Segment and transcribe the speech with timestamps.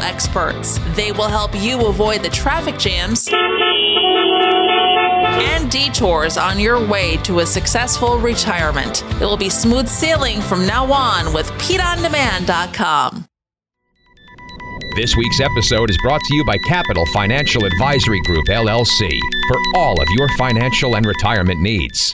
[0.01, 0.79] experts.
[0.95, 3.29] They will help you avoid the traffic jams
[5.33, 9.03] and detours on your way to a successful retirement.
[9.21, 13.25] It will be smooth sailing from now on with PeteOnDemand.com.
[14.93, 20.01] This week's episode is brought to you by Capital Financial Advisory Group, LLC, for all
[20.01, 22.13] of your financial and retirement needs.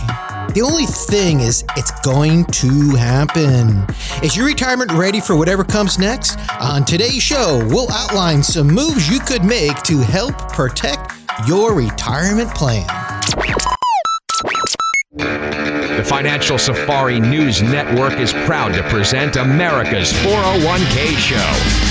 [0.53, 3.85] The only thing is, it's going to happen.
[4.21, 6.37] Is your retirement ready for whatever comes next?
[6.59, 11.13] On today's show, we'll outline some moves you could make to help protect
[11.47, 12.85] your retirement plan.
[15.15, 21.90] The Financial Safari News Network is proud to present America's 401k Show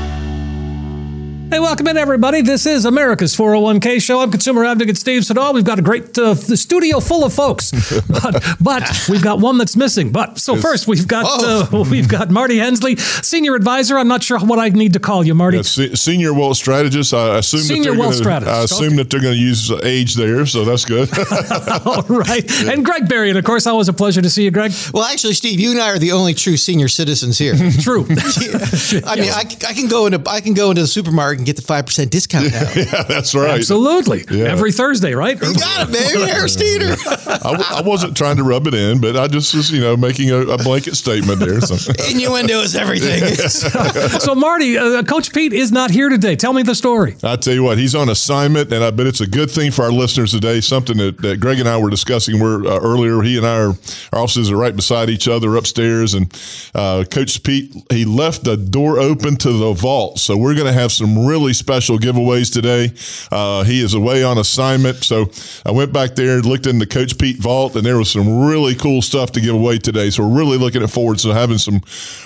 [1.51, 2.41] Hey, welcome in, everybody.
[2.41, 4.21] This is America's 401k show.
[4.21, 5.51] I'm consumer advocate Steve Siddall.
[5.53, 7.71] We've got a great uh, studio full of folks,
[8.07, 10.13] but, but we've got one that's missing.
[10.13, 13.99] But so first, we've got uh, we've got Marty Hensley, senior advisor.
[13.99, 15.57] I'm not sure what I need to call you, Marty.
[15.57, 17.13] Yeah, se- senior wealth strategist.
[17.13, 18.55] I assume senior that wealth gonna, strategist.
[18.55, 18.95] I assume okay.
[18.95, 21.09] that they're going to use age there, so that's good.
[21.85, 22.71] All right, yeah.
[22.71, 23.67] and Greg Berry, and of course.
[23.67, 24.71] Always a pleasure to see you, Greg.
[24.93, 27.55] Well, actually, Steve, you and I are the only true senior citizens here.
[27.81, 28.05] true.
[28.09, 29.01] yeah.
[29.05, 31.57] I mean, I, I can go into I can go into the supermarket and get
[31.57, 32.71] the five percent discount discount now.
[32.75, 33.51] yeah, that's right.
[33.51, 34.25] Absolutely.
[34.29, 34.45] Yeah.
[34.45, 35.35] Every Thursday, right?
[35.41, 36.27] You got it, man.
[36.27, 36.95] Harris Teeter.
[37.27, 40.31] I, I, wasn't trying to rub it in, but I just was, you know, making
[40.31, 41.59] a, a blanket statement there.
[41.61, 41.91] So.
[42.09, 43.23] Innuendo is everything.
[43.49, 43.69] so,
[44.19, 46.35] so, Marty, uh, Coach Pete is not here today.
[46.35, 47.15] Tell me the story.
[47.23, 49.83] I tell you what, he's on assignment, and I bet it's a good thing for
[49.83, 50.61] our listeners today.
[50.61, 53.21] Something that, that Greg and I were discussing where, uh, earlier.
[53.21, 53.73] He and I are,
[54.13, 56.31] our offices are right beside each other upstairs, and
[56.73, 60.19] uh, Coach Pete, he left the door open to the vault.
[60.19, 62.91] So we're going to have some really special giveaways today.
[63.31, 64.97] Uh, he is away on assignment.
[65.03, 65.31] So
[65.65, 68.47] I went back there and looked in the Coach Pete vault, and there was some
[68.47, 70.09] really cool stuff to give away today.
[70.09, 71.81] So we're really looking forward to having some.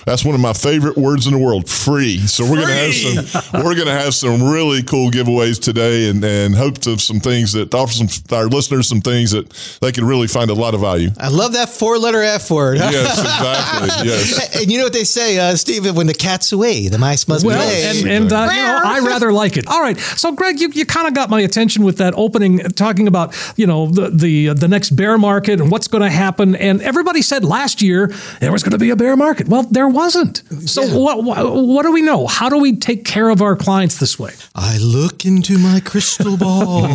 [0.06, 2.18] That's one of my favorite words in the world, free.
[2.18, 3.64] So we're going to have some.
[3.64, 7.54] we're going to have some really cool giveaways today, and and hope to some things
[7.54, 9.50] that offer some our listeners some things that
[9.82, 11.10] they can really find a lot of value.
[11.20, 12.78] I love that four letter F word.
[12.78, 13.90] yes, exactly.
[14.06, 14.62] Yes.
[14.62, 15.96] And you know what they say, uh, Steve?
[15.96, 17.86] When the cat's away, the mice must well, play.
[17.86, 19.68] And, and uh, you know, I rather like it.
[19.68, 19.98] All right.
[19.98, 23.68] So, Greg, you, you kind of got my attention with that opening, talking about you
[23.68, 26.56] know the the the next bear market and what's going to happen.
[26.56, 28.08] And everybody said last year
[28.40, 29.48] there was going to be a bear market.
[29.48, 30.44] Well, there wasn't.
[30.70, 30.96] So, yeah.
[30.96, 32.28] what, what what do we know?
[32.28, 34.32] How do we take care of our clients this way?
[34.54, 36.86] I look into my crystal ball.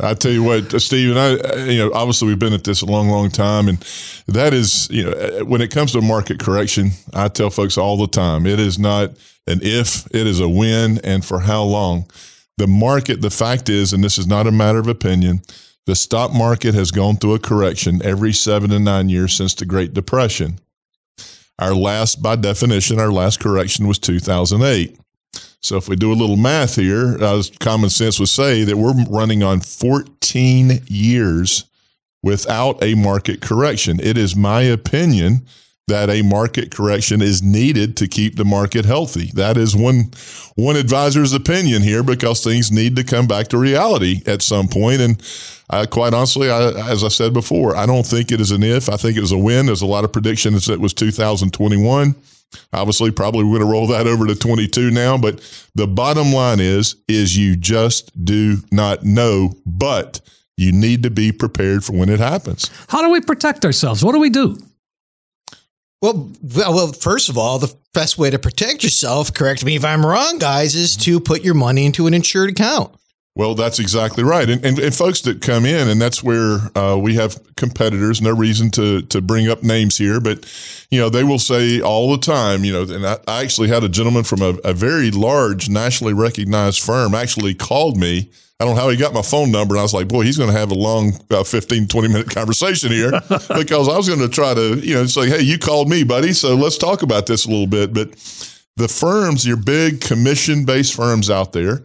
[0.00, 2.86] I tell you what, Steve and I, you know, obviously we've been at this a
[2.86, 3.78] long, long time, and
[4.26, 8.08] that is, you know, when it comes to market correction, I tell folks all the
[8.08, 9.10] time, it is not
[9.46, 12.06] an if, it is a when and for how long.
[12.56, 15.42] The market, the fact is, and this is not a matter of opinion,
[15.86, 19.66] the stock market has gone through a correction every seven to nine years since the
[19.66, 20.58] Great Depression.
[21.58, 24.98] Our last, by definition, our last correction was 2008.
[25.60, 28.94] So if we do a little math here, as common sense would say that we're
[29.04, 31.64] running on 14 years
[32.22, 34.00] without a market correction.
[34.00, 35.46] It is my opinion
[35.86, 39.30] that a market correction is needed to keep the market healthy.
[39.34, 40.10] That is one
[40.56, 45.00] one advisor's opinion here because things need to come back to reality at some point.
[45.00, 45.22] And
[45.68, 48.88] I, quite honestly, I, as I said before, I don't think it is an if.
[48.88, 49.66] I think it was a win.
[49.66, 52.14] There's a lot of predictions that was 2021.
[52.72, 55.18] Obviously, probably we're going to roll that over to 22 now.
[55.18, 55.40] But
[55.74, 60.20] the bottom line is, is you just do not know, but
[60.56, 62.70] you need to be prepared for when it happens.
[62.88, 64.04] How do we protect ourselves?
[64.04, 64.56] What do we do?
[66.04, 70.04] Well, well, first of all, the best way to protect yourself, correct me if I'm
[70.04, 72.94] wrong, guys, is to put your money into an insured account.
[73.34, 74.46] Well, that's exactly right.
[74.50, 78.32] And, and, and folks that come in, and that's where uh, we have competitors, no
[78.32, 80.44] reason to, to bring up names here, but,
[80.90, 83.82] you know, they will say all the time, you know, and I, I actually had
[83.82, 88.30] a gentleman from a, a very large nationally recognized firm actually called me.
[88.60, 89.74] I don't know how he got my phone number.
[89.74, 92.30] And I was like, boy, he's going to have a long uh, 15, 20 minute
[92.34, 93.10] conversation here
[93.56, 96.32] because I was going to try to, you know, say, hey, you called me, buddy.
[96.32, 97.92] So let's talk about this a little bit.
[97.92, 98.10] But
[98.76, 101.82] the firms, your big commission based firms out there,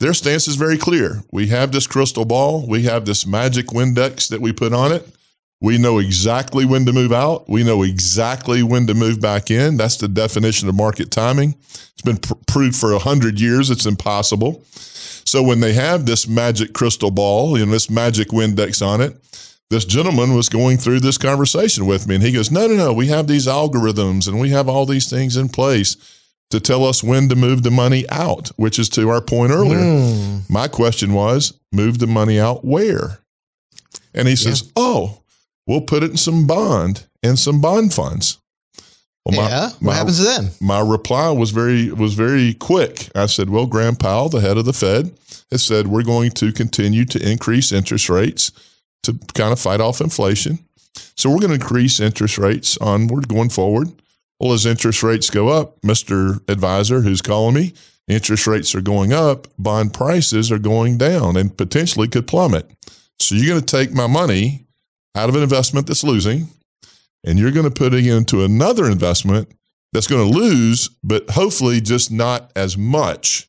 [0.00, 1.22] their stance is very clear.
[1.30, 5.06] We have this crystal ball, we have this magic Windex that we put on it.
[5.60, 7.48] We know exactly when to move out.
[7.48, 9.76] We know exactly when to move back in.
[9.76, 11.56] That's the definition of market timing.
[11.72, 13.68] It's been pr- proved for a hundred years.
[13.68, 14.64] It's impossible.
[15.28, 19.14] So when they have this magic crystal ball and this magic Windex on it,
[19.68, 22.92] this gentleman was going through this conversation with me and he goes, no, no, no,
[22.94, 25.96] we have these algorithms and we have all these things in place
[26.50, 29.76] to tell us when to move the money out, which is to our point earlier.
[29.76, 30.48] Mm.
[30.48, 33.18] My question was, move the money out where?
[34.14, 35.22] And he says, oh,
[35.66, 38.38] we'll put it in some bond and some bond funds.
[39.28, 39.70] Well, yeah.
[39.80, 40.50] What happens then?
[40.60, 43.10] my reply was very was very quick.
[43.14, 45.12] I said, "Well, Jerome Powell, the head of the Fed,
[45.50, 48.52] has said we're going to continue to increase interest rates
[49.02, 50.58] to kind of fight off inflation.
[51.16, 53.88] So we're going to increase interest rates onward going forward.
[54.40, 56.40] Well, as interest rates go up, Mr.
[56.48, 57.72] Advisor, who's calling me,
[58.06, 62.70] interest rates are going up, bond prices are going down and potentially could plummet.
[63.20, 64.66] So you're going to take my money
[65.14, 66.48] out of an investment that's losing
[67.24, 69.50] and you're going to put it into another investment
[69.92, 73.48] that's going to lose, but hopefully just not as much.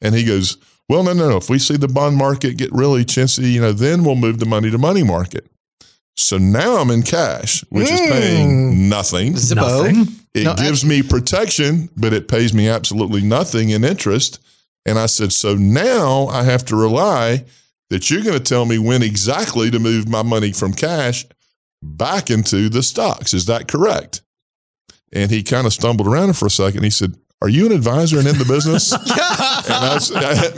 [0.00, 0.56] And he goes,
[0.88, 1.36] Well, no, no, no.
[1.36, 4.46] If we see the bond market get really chintzy, you know, then we'll move the
[4.46, 5.46] money to money market.
[6.16, 9.34] So now I'm in cash, which is paying nothing.
[9.94, 10.06] Nothing.
[10.34, 14.38] It No, I- gives me protection, but it pays me absolutely nothing in interest.
[14.86, 17.44] And I said, So now I have to rely
[17.90, 21.26] that you're going to tell me when exactly to move my money from cash
[21.82, 23.34] back into the stocks.
[23.34, 24.22] Is that correct?
[25.12, 26.84] And he kind of stumbled around for a second.
[26.84, 28.92] He said, Are you an advisor and in the business?
[28.92, 29.02] and
[29.74, 29.98] I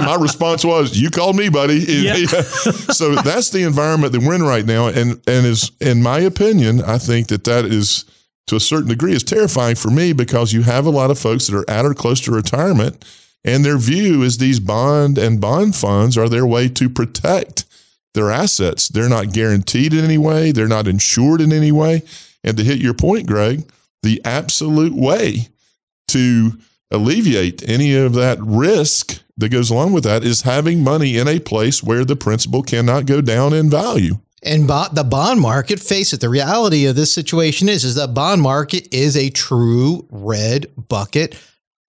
[0.01, 1.81] I- my response was, "You called me, buddy."
[2.93, 6.83] So that's the environment that we're in right now, and and is in my opinion,
[6.83, 8.05] I think that that is
[8.49, 11.47] to a certain degree is terrifying for me because you have a lot of folks
[11.47, 13.05] that are at or close to retirement,
[13.45, 17.65] and their view is these bond and bond funds are their way to protect
[18.15, 18.89] their assets.
[18.89, 20.53] They're not guaranteed in any way.
[20.53, 22.03] They're not insured in any way.
[22.45, 23.71] And to hit your point, Greg,
[24.03, 25.49] the absolute way
[26.09, 26.59] to
[26.91, 31.39] alleviate any of that risk that goes along with that is having money in a
[31.39, 34.19] place where the principal cannot go down in value.
[34.43, 38.09] And bo- the bond market, face it, the reality of this situation is, is the
[38.09, 41.39] bond market is a true red bucket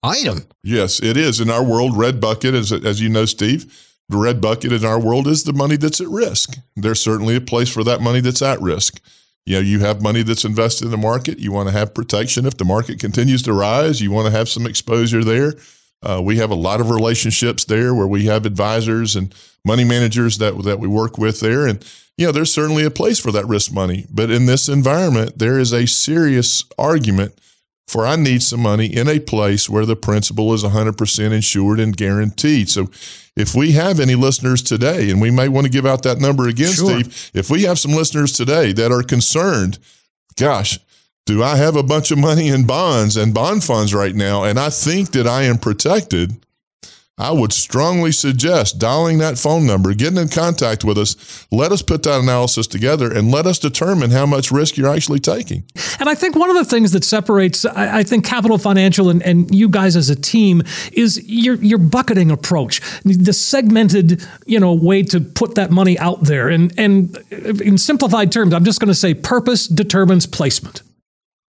[0.02, 0.46] item.
[0.62, 1.40] Yes, it is.
[1.40, 5.00] In our world, red bucket, as, as you know, Steve, the red bucket in our
[5.00, 6.58] world is the money that's at risk.
[6.76, 9.00] There's certainly a place for that money that's at risk.
[9.46, 11.38] You know, you have money that's invested in the market.
[11.38, 14.00] You want to have protection if the market continues to rise.
[14.00, 15.54] You want to have some exposure there.
[16.02, 19.34] Uh, we have a lot of relationships there where we have advisors and
[19.64, 21.84] money managers that that we work with there, and
[22.16, 24.06] you know, there's certainly a place for that risk money.
[24.10, 27.38] But in this environment, there is a serious argument
[27.86, 31.96] for I need some money in a place where the principal is 100% insured and
[31.96, 32.68] guaranteed.
[32.68, 32.90] So
[33.36, 36.48] if we have any listeners today, and we may want to give out that number
[36.48, 37.00] again, Sure.
[37.02, 39.78] Steve, if we have some listeners today that are concerned,
[40.36, 40.78] gosh,
[41.26, 44.44] do I have a bunch of money in bonds and bond funds right now?
[44.44, 46.43] And I think that I am protected.
[47.16, 51.46] I would strongly suggest dialing that phone number, getting in contact with us.
[51.52, 55.20] Let us put that analysis together and let us determine how much risk you're actually
[55.20, 55.62] taking.
[56.00, 59.22] And I think one of the things that separates, I, I think, Capital Financial and,
[59.22, 64.72] and you guys as a team is your your bucketing approach, the segmented, you know,
[64.72, 66.48] way to put that money out there.
[66.48, 70.82] And and in simplified terms, I'm just going to say purpose determines placement.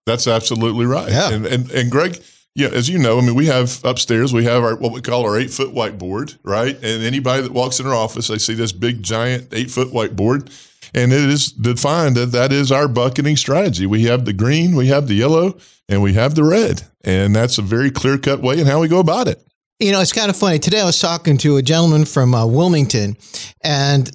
[0.05, 1.09] That's absolutely right.
[1.09, 1.31] Yeah.
[1.31, 2.21] And, and and Greg,
[2.55, 5.25] yeah, as you know, I mean, we have upstairs, we have our what we call
[5.25, 6.75] our eight foot whiteboard, right?
[6.75, 10.49] And anybody that walks in our office, they see this big giant eight foot whiteboard,
[10.93, 13.85] and it is defined that that is our bucketing strategy.
[13.85, 15.57] We have the green, we have the yellow,
[15.89, 18.87] and we have the red, and that's a very clear cut way in how we
[18.87, 19.45] go about it.
[19.79, 20.57] You know, it's kind of funny.
[20.57, 23.17] Today I was talking to a gentleman from uh, Wilmington
[23.61, 24.09] and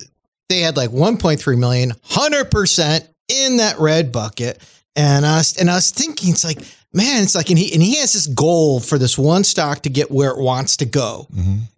[0.49, 4.59] they had like 1.3 million, 100% in that red bucket.
[4.97, 7.83] And I was, and I was thinking, it's like, man, it's like, and he and
[7.83, 11.29] he has this goal for this one stock to get where it wants to go.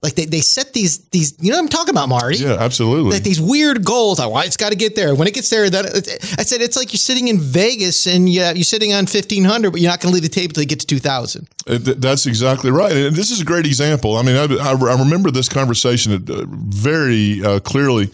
[0.03, 2.39] Like they, they set these these, you know what I'm talking about, Marty?
[2.39, 3.13] Yeah, absolutely.
[3.13, 4.19] Like these weird goals.
[4.19, 5.15] Like, well, it's got to get there.
[5.15, 8.43] When it gets there, then I said it's like you're sitting in Vegas and you,
[8.43, 10.81] you're sitting on 1500, but you're not going to leave the table until you get
[10.81, 11.49] to 2000.
[11.67, 14.17] Uh, That's exactly right, and this is a great example.
[14.17, 18.11] I mean, I, I, I remember this conversation uh, very uh, clearly.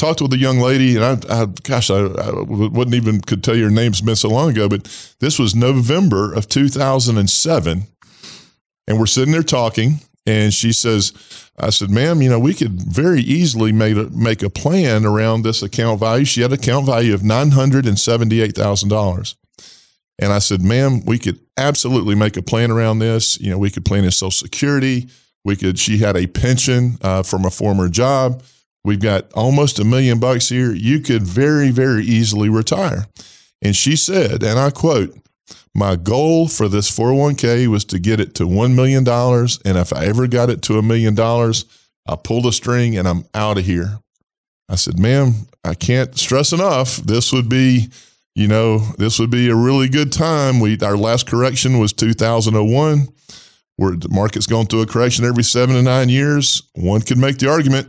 [0.00, 3.54] Talked with a young lady, and I, I gosh, I, I wouldn't even could tell
[3.54, 3.92] you her name.
[3.92, 4.84] It's been so long ago, but
[5.20, 7.82] this was November of 2007,
[8.88, 11.12] and we're sitting there talking, and she says,
[11.58, 15.42] "I said, ma'am, you know, we could very easily make a, make a plan around
[15.42, 16.24] this account value.
[16.24, 19.36] She had account value of nine hundred and seventy eight thousand dollars."
[20.18, 23.38] And I said, ma'am, we could absolutely make a plan around this.
[23.38, 25.08] You know, we could plan in Social Security.
[25.44, 28.42] We could, she had a pension uh, from a former job.
[28.84, 30.72] We've got almost a million bucks here.
[30.72, 33.06] You could very, very easily retire.
[33.62, 35.16] And she said, and I quote,
[35.74, 39.06] my goal for this 401k was to get it to $1 million.
[39.06, 41.64] And if I ever got it to a million dollars,
[42.08, 43.98] I pull the string and I'm out of here.
[44.68, 46.96] I said, ma'am, I can't stress enough.
[46.96, 47.88] This would be,
[48.34, 50.60] you know, this would be a really good time.
[50.60, 53.08] We our last correction was 2001.
[53.76, 56.64] Where the market's going through a correction every seven to nine years.
[56.74, 57.88] One could make the argument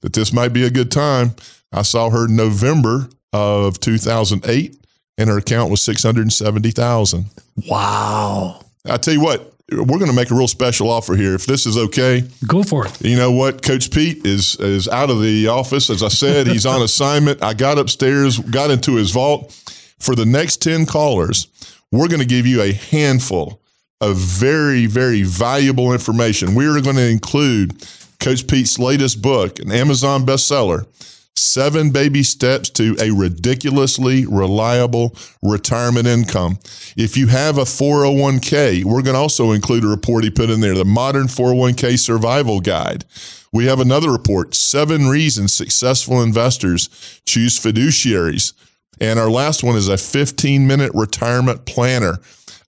[0.00, 1.34] that this might be a good time.
[1.72, 4.76] I saw her in November of 2008,
[5.18, 7.26] and her account was 670,000.
[7.68, 8.60] Wow.
[8.88, 11.34] I tell you what, we're going to make a real special offer here.
[11.34, 13.00] If this is okay, Go for it.
[13.02, 13.62] you know what?
[13.62, 15.88] Coach Pete is is out of the office.
[15.88, 17.42] As I said, he's on assignment.
[17.42, 19.52] I got upstairs, got into his vault.
[19.98, 21.46] For the next 10 callers,
[21.92, 23.62] we're going to give you a handful
[24.00, 26.56] of very, very valuable information.
[26.56, 27.80] We are going to include
[28.22, 30.86] Coach Pete's latest book, an Amazon bestseller,
[31.34, 36.60] Seven Baby Steps to a Ridiculously Reliable Retirement Income.
[36.96, 40.60] If you have a 401k, we're going to also include a report he put in
[40.60, 43.04] there, the Modern 401k Survival Guide.
[43.52, 48.52] We have another report, Seven Reasons Successful Investors Choose Fiduciaries.
[49.00, 52.18] And our last one is a 15 minute retirement planner.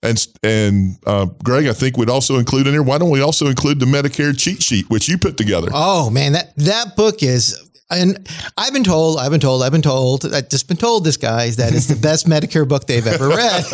[0.05, 3.47] And, and uh, Greg, I think we'd also include in here, why don't we also
[3.47, 5.69] include the Medicare cheat sheet, which you put together?
[5.73, 7.61] Oh man, that that book is.
[7.87, 11.17] And I've been told, I've been told, I've been told, I've just been told this,
[11.17, 13.63] guys, that it's the best Medicare book they've ever read.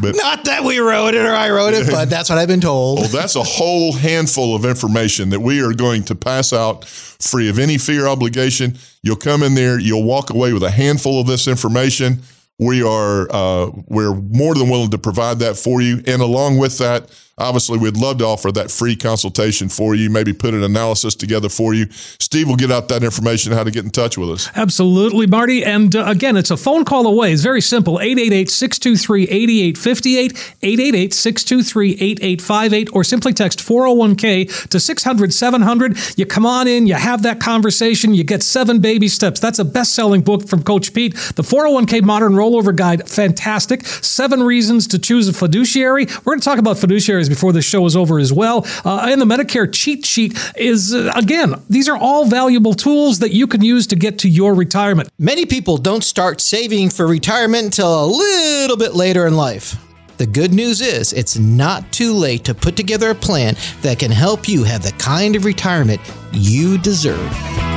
[0.00, 2.60] But- Not that we wrote it or I wrote it, but that's what I've been
[2.60, 3.00] told.
[3.00, 7.48] Well, that's a whole handful of information that we are going to pass out free
[7.48, 8.78] of any fee or obligation.
[9.02, 12.22] You'll come in there, you'll walk away with a handful of this information.
[12.62, 16.78] We are uh, we're more than willing to provide that for you, and along with
[16.78, 20.10] that, obviously, we'd love to offer that free consultation for you.
[20.10, 21.86] Maybe put an analysis together for you.
[21.90, 24.48] Steve will get out that information how to get in touch with us.
[24.54, 25.64] Absolutely, Marty.
[25.64, 27.32] And uh, again, it's a phone call away.
[27.32, 35.34] It's very simple 888 623 8858, 888 623 8858, or simply text 401k to 600
[35.34, 36.18] 700.
[36.18, 39.40] You come on in, you have that conversation, you get seven baby steps.
[39.40, 41.14] That's a best selling book from Coach Pete.
[41.14, 43.86] The 401k Modern Rollover Guide, fantastic.
[43.86, 46.06] Seven reasons to choose a fiduciary.
[46.24, 48.66] We're going to talk about fiduciaries before the show is over as well.
[48.84, 53.32] Uh, and the Medicare cheat sheet is, uh, again, these are all valuable tools that
[53.32, 55.08] you can use to get to your retirement.
[55.18, 59.76] Many people don't start saving for retirement until a little bit later in life.
[60.18, 64.10] The good news is, it's not too late to put together a plan that can
[64.10, 66.00] help you have the kind of retirement
[66.32, 67.71] you deserve.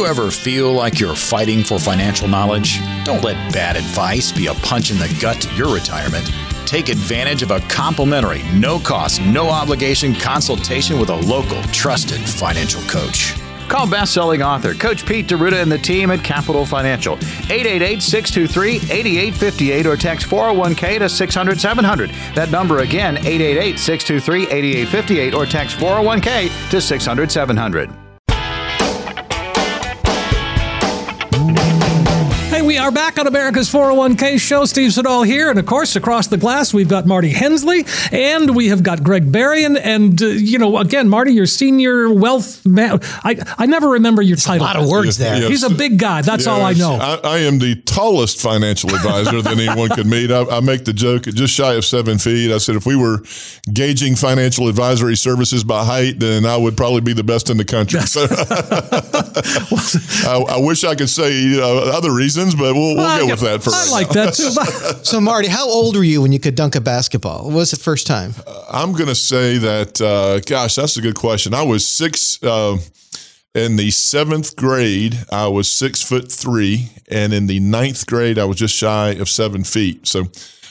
[0.00, 2.80] You ever feel like you're fighting for financial knowledge?
[3.04, 6.32] Don't let bad advice be a punch in the gut to your retirement.
[6.64, 12.80] Take advantage of a complimentary, no cost, no obligation consultation with a local, trusted financial
[12.84, 13.34] coach.
[13.68, 17.18] Call best-selling author Coach Pete D'Arruda and the team at Capital Financial.
[17.18, 22.34] 888-623-8858 or text 401k to 600-700.
[22.34, 27.99] That number again, 888-623-8858 or text 401k to 600-700.
[32.90, 34.64] Are back on America's 401k show.
[34.64, 35.48] Steve Siddall here.
[35.48, 39.30] And of course, across the glass, we've got Marty Hensley and we have got Greg
[39.30, 39.76] Berrien.
[39.76, 42.98] And, uh, you know, again, Marty, your senior wealth man.
[43.22, 44.66] I, I never remember your A title.
[44.66, 45.40] lot of words there.
[45.40, 45.48] Yeah.
[45.48, 46.22] He's a big guy.
[46.22, 46.94] That's all I know.
[46.94, 50.32] I, I am the tallest financial advisor that anyone could meet.
[50.32, 52.50] I, I make the joke at just shy of seven feet.
[52.52, 53.22] I said if we were
[53.72, 57.64] gauging financial advisory services by height, then I would probably be the best in the
[57.64, 58.00] country.
[60.26, 63.62] I, I wish I could say uh, other reasons, but we'll, we'll go with that
[63.62, 64.34] for I like that
[64.98, 65.04] too.
[65.04, 67.44] So, Marty, how old were you when you could dunk a basketball?
[67.46, 68.34] What was the first time?
[68.70, 71.54] I'm going to say that, uh, gosh, that's a good question.
[71.54, 72.42] I was six.
[72.42, 72.78] Uh,
[73.54, 78.44] In the seventh grade, I was six foot three, and in the ninth grade, I
[78.44, 80.06] was just shy of seven feet.
[80.06, 80.26] So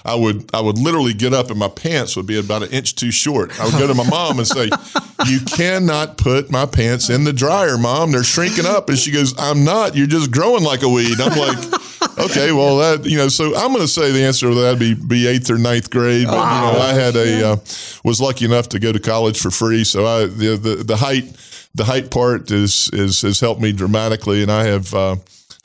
[0.05, 2.95] I would I would literally get up and my pants would be about an inch
[2.95, 3.51] too short.
[3.59, 4.69] I would go to my mom and say,
[5.27, 8.13] "You cannot put my pants in the dryer, mom.
[8.13, 9.97] They're shrinking up." And she goes, "I'm not.
[9.97, 11.59] You're just growing like a weed." I'm like,
[12.19, 14.93] "Okay, well that you know." So I'm going to say the answer to that be
[14.93, 16.27] be eighth or ninth grade.
[16.27, 17.55] But you know, I had a uh,
[18.03, 21.35] was lucky enough to go to college for free, so I the the, the height
[21.75, 24.93] the height part is is has helped me dramatically, and I have.
[24.93, 25.15] Uh,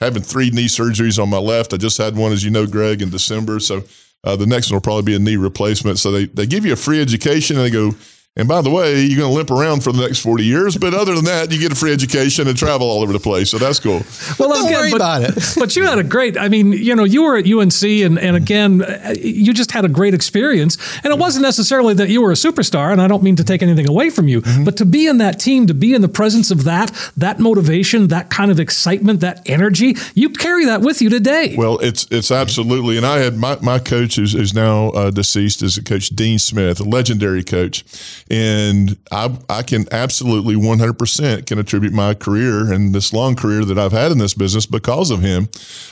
[0.00, 1.73] having three knee surgeries on my left.
[1.73, 3.61] I just had one, as you know, Greg, in December.
[3.61, 3.84] So
[4.23, 5.99] uh, the next one will probably be a knee replacement.
[5.99, 7.92] So they, they give you a free education and they go,
[8.36, 10.76] and by the way, you're going to limp around for the next 40 years.
[10.76, 13.50] But other than that, you get a free education and travel all over the place.
[13.50, 14.02] So that's cool.
[14.40, 15.54] Well, don't again, worry but, about it.
[15.56, 18.34] but you had a great, I mean, you know, you were at UNC and, and
[18.34, 18.82] again,
[19.16, 20.76] you just had a great experience.
[21.04, 22.90] And it wasn't necessarily that you were a superstar.
[22.90, 24.64] And I don't mean to take anything away from you, mm-hmm.
[24.64, 28.08] but to be in that team, to be in the presence of that, that motivation,
[28.08, 31.54] that kind of excitement, that energy, you carry that with you today.
[31.56, 32.96] Well, it's, it's absolutely.
[32.96, 36.40] And I had my, my coach who's, who's now uh, deceased is a coach, Dean
[36.40, 37.84] Smith, a legendary coach
[38.31, 43.78] and I, I can absolutely 100% can attribute my career and this long career that
[43.78, 45.49] I've had in this business because of him.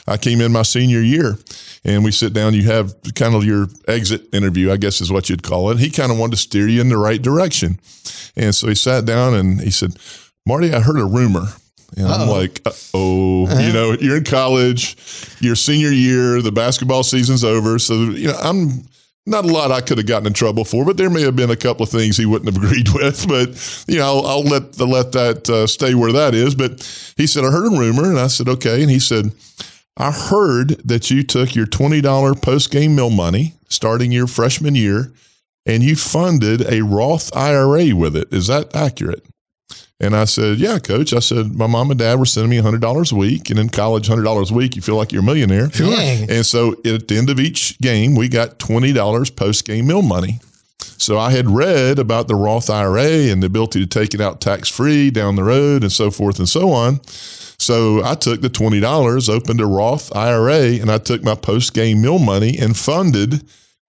[0.07, 1.37] I came in my senior year
[1.85, 5.29] and we sit down, you have kind of your exit interview, I guess is what
[5.29, 5.77] you'd call it.
[5.77, 7.79] He kind of wanted to steer you in the right direction.
[8.35, 9.95] And so he sat down and he said,
[10.45, 11.45] Marty, I heard a rumor.
[11.95, 12.23] And Uh-oh.
[12.23, 12.61] I'm like,
[12.95, 13.59] oh, uh-huh.
[13.59, 14.97] you know, you're in college,
[15.39, 17.77] your senior year, the basketball season's over.
[17.77, 18.87] So, you know, I'm
[19.25, 21.49] not a lot I could have gotten in trouble for, but there may have been
[21.49, 23.27] a couple of things he wouldn't have agreed with.
[23.27, 26.55] But you know, I'll, I'll let the, let that uh, stay where that is.
[26.55, 26.81] But
[27.17, 28.81] he said I heard a rumor, and I said okay.
[28.81, 29.33] And he said
[29.97, 34.75] I heard that you took your twenty dollar post game meal money starting your freshman
[34.75, 35.13] year,
[35.65, 38.31] and you funded a Roth IRA with it.
[38.31, 39.25] Is that accurate?
[39.99, 41.13] And I said, Yeah, coach.
[41.13, 43.49] I said, My mom and dad were sending me $100 a week.
[43.49, 45.69] And in college, $100 a week, you feel like you're a millionaire.
[45.71, 45.93] Sure.
[45.97, 50.39] And so at the end of each game, we got $20 post game meal money.
[50.97, 54.41] So I had read about the Roth IRA and the ability to take it out
[54.41, 57.01] tax free down the road and so forth and so on.
[57.57, 62.01] So I took the $20, opened a Roth IRA, and I took my post game
[62.01, 63.43] meal money and funded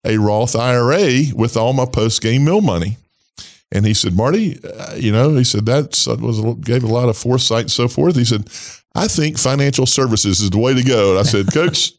[0.05, 2.99] a Roth IRA with all my post game meal money.
[3.75, 7.19] And he said, Marty, uh, you know, he said that was gave a lot of
[7.19, 8.15] foresight and so forth.
[8.15, 8.49] He said,
[8.95, 11.11] I think financial services is the way to go.
[11.11, 11.93] And I said, Coach,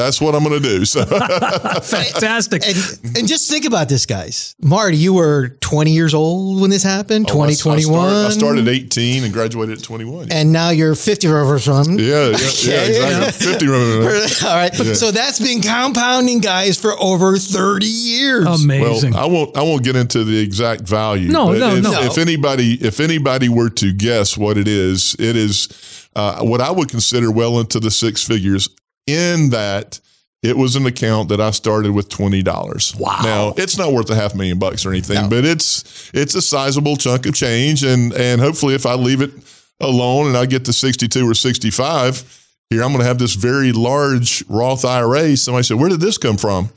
[0.00, 0.84] that's what I'm going to do.
[0.84, 1.04] So
[1.82, 2.66] fantastic.
[2.66, 4.56] And, and, just think about this, guys.
[4.60, 7.26] Marty, you were 20 years old when this happened.
[7.28, 7.98] Oh, 2021.
[7.98, 10.32] I, I, started, at 18 and graduated at 21.
[10.32, 11.98] And now you're 50 or something.
[11.98, 13.52] Yeah, yeah, yeah, exactly.
[13.52, 13.68] 50
[14.46, 14.78] All right.
[14.78, 14.94] Yeah.
[14.94, 18.46] So that's been compounding, guys, for over 30 years.
[18.46, 19.12] Amazing.
[19.12, 19.56] Well, I won't.
[19.56, 21.30] I won't get into the exact value.
[21.30, 22.00] No, no, if, no.
[22.02, 25.68] If anybody, if anybody were to guess what it is, it is.
[26.16, 28.68] Uh, what I would consider well into the six figures
[29.06, 30.00] in that
[30.42, 32.94] it was an account that I started with twenty dollars.
[32.96, 33.20] Wow!
[33.22, 35.28] Now it's not worth a half million bucks or anything, no.
[35.28, 39.32] but it's it's a sizable chunk of change, and and hopefully, if I leave it
[39.80, 42.24] alone and I get to sixty two or sixty five,
[42.70, 45.36] here I'm going to have this very large Roth IRA.
[45.36, 46.70] Somebody said, "Where did this come from?"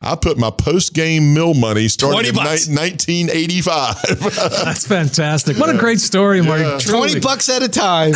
[0.00, 3.96] I put my post game mill money starting in ni- 1985.
[4.64, 5.56] That's fantastic.
[5.58, 6.64] What a great story, Marty.
[6.64, 6.78] Yeah.
[6.78, 8.10] 20 bucks at a time.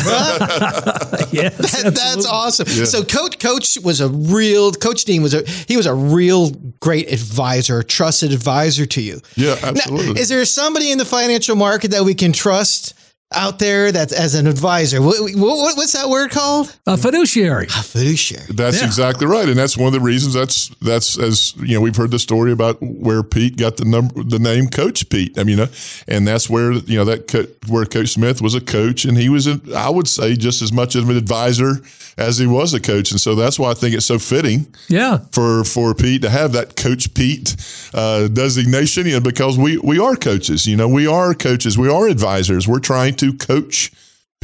[1.33, 2.67] yes, that, that's awesome.
[2.71, 2.85] Yeah.
[2.85, 6.51] So coach coach was a real coach Dean was a he was a real
[6.81, 9.21] great advisor, trusted advisor to you.
[9.37, 10.15] Yeah, absolutely.
[10.15, 12.95] Now, is there somebody in the financial market that we can trust
[13.35, 15.03] out there that's as an advisor.
[15.03, 16.77] What, what, what's that word called?
[16.87, 17.67] A fiduciary.
[17.67, 18.47] A fiduciary.
[18.51, 18.87] That's yeah.
[18.87, 20.35] exactly right, and that's one of the reasons.
[20.35, 24.23] That's that's as you know we've heard the story about where Pete got the number
[24.23, 25.39] the name Coach Pete.
[25.39, 25.67] I mean, uh,
[26.09, 29.29] and that's where you know that co- where Coach Smith was a coach, and he
[29.29, 31.81] was a, I would say just as much of an advisor
[32.17, 34.67] as he was a coach, and so that's why I think it's so fitting.
[34.89, 35.19] Yeah.
[35.33, 37.57] For for Pete to have that Coach Pete
[37.93, 40.67] uh, designation, you know, because we we are coaches.
[40.67, 41.79] You know, we are coaches.
[41.79, 42.69] We are advisors.
[42.69, 43.91] We're trying to coach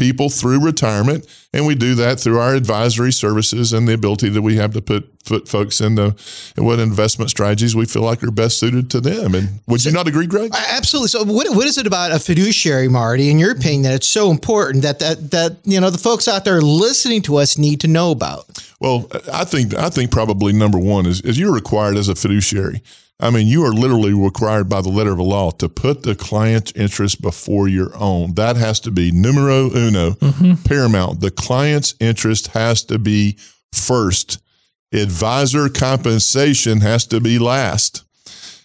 [0.01, 1.27] people through retirement.
[1.53, 4.81] And we do that through our advisory services and the ability that we have to
[4.81, 6.17] put, put folks into
[6.57, 9.35] what investment strategies we feel like are best suited to them.
[9.35, 10.53] And would you not agree, Greg?
[10.55, 11.09] Absolutely.
[11.09, 14.31] So what, what is it about a fiduciary, Marty, in your opinion, that it's so
[14.31, 17.89] important that, that, that, you know, the folks out there listening to us need to
[17.89, 18.47] know about?
[18.81, 22.83] Well, I think, I think probably number one is, is you're required as a fiduciary
[23.21, 26.15] I mean, you are literally required by the letter of the law to put the
[26.15, 28.35] client's interest before your own.
[28.35, 30.63] That has to be numero uno, mm-hmm.
[30.65, 31.21] paramount.
[31.21, 33.37] The client's interest has to be
[33.73, 34.41] first.
[34.93, 38.05] Advisor compensation has to be last.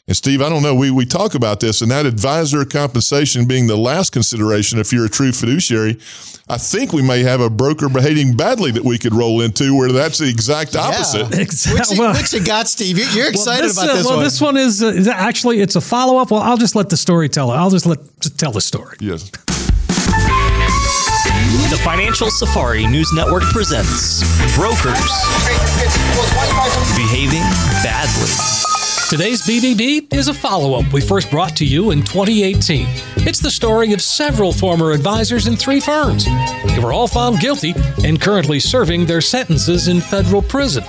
[0.08, 3.66] And Steve, I don't know, we, we talk about this and that advisor compensation being
[3.66, 5.98] the last consideration if you're a true fiduciary.
[6.48, 9.92] I think we may have a broker behaving badly that we could roll into where
[9.92, 11.26] that's the exact opposite.
[11.36, 11.74] Yeah.
[11.74, 13.00] Which, Well- which you got, Steve?
[13.00, 14.24] You're, you're excited well, this, about uh, well, one.
[14.24, 16.30] this one is, uh, is actually it's a follow up.
[16.30, 17.56] Well, I'll just let the story storyteller.
[17.56, 18.98] I'll just let just tell the story.
[19.00, 19.32] Yes.
[21.70, 24.22] The Financial Safari News Network presents
[24.56, 25.12] Brokers
[26.96, 27.44] Behaving
[27.82, 28.55] Badly.
[29.08, 32.88] Today's BBB is a follow up we first brought to you in 2018.
[33.18, 36.26] It's the story of several former advisors in three firms.
[36.26, 40.84] They were all found guilty and currently serving their sentences in federal prison.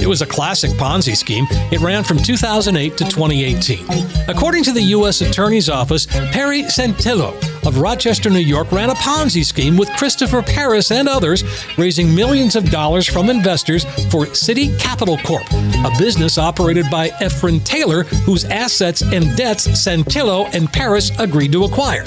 [0.00, 1.46] It was a classic Ponzi scheme.
[1.72, 3.86] It ran from 2008 to 2018.
[4.28, 5.20] According to the U.S.
[5.20, 7.34] Attorney's Office, Perry Santillo
[7.66, 11.42] of Rochester, New York, ran a Ponzi scheme with Christopher Paris and others,
[11.76, 17.60] raising millions of dollars from investors for City Capital Corp, a business operated by Ephraim
[17.60, 22.04] Taylor, whose assets and debts Santillo and Paris agreed to acquire.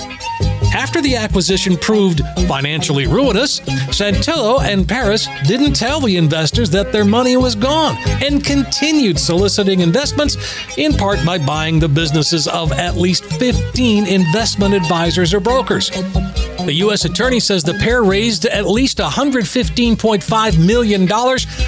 [0.74, 7.06] After the acquisition proved financially ruinous, Santillo and Paris didn't tell the investors that their
[7.06, 10.38] money was gone and continued soliciting investments,
[10.78, 15.90] in part by buying the businesses of at least 15 investment advisors or brokers.
[15.90, 17.06] The U.S.
[17.06, 21.08] Attorney says the pair raised at least $115.5 million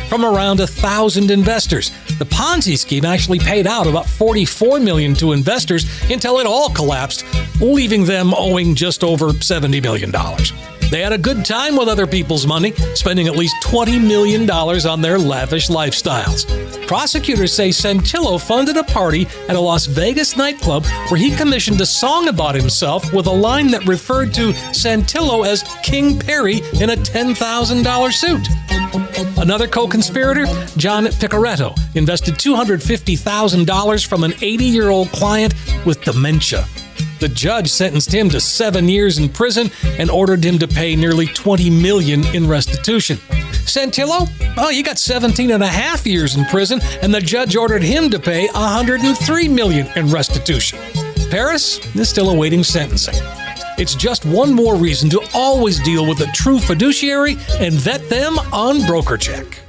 [0.09, 1.91] from around a thousand investors.
[2.21, 7.25] The Ponzi scheme actually paid out about 44 million to investors until it all collapsed,
[7.59, 10.11] leaving them owing just over $70 million.
[10.91, 15.01] They had a good time with other people's money, spending at least $20 million on
[15.01, 16.45] their lavish lifestyles.
[16.85, 21.85] Prosecutors say Santillo funded a party at a Las Vegas nightclub where he commissioned a
[21.85, 26.97] song about himself with a line that referred to Santillo as King Perry in a
[26.97, 28.47] $10,000 suit.
[29.41, 35.53] Another co conspirator, John Piccarreto, invested $250,000 from an 80 year old client
[35.85, 36.65] with dementia.
[37.21, 41.27] The judge sentenced him to seven years in prison and ordered him to pay nearly
[41.27, 43.17] 20 million in restitution.
[43.67, 44.27] Santillo?
[44.57, 48.09] Oh, he got 17 and a half years in prison, and the judge ordered him
[48.09, 50.79] to pay 103 million in restitution.
[51.29, 53.13] Paris is still awaiting sentencing.
[53.77, 58.39] It's just one more reason to always deal with a true fiduciary and vet them
[58.51, 59.59] on broker check.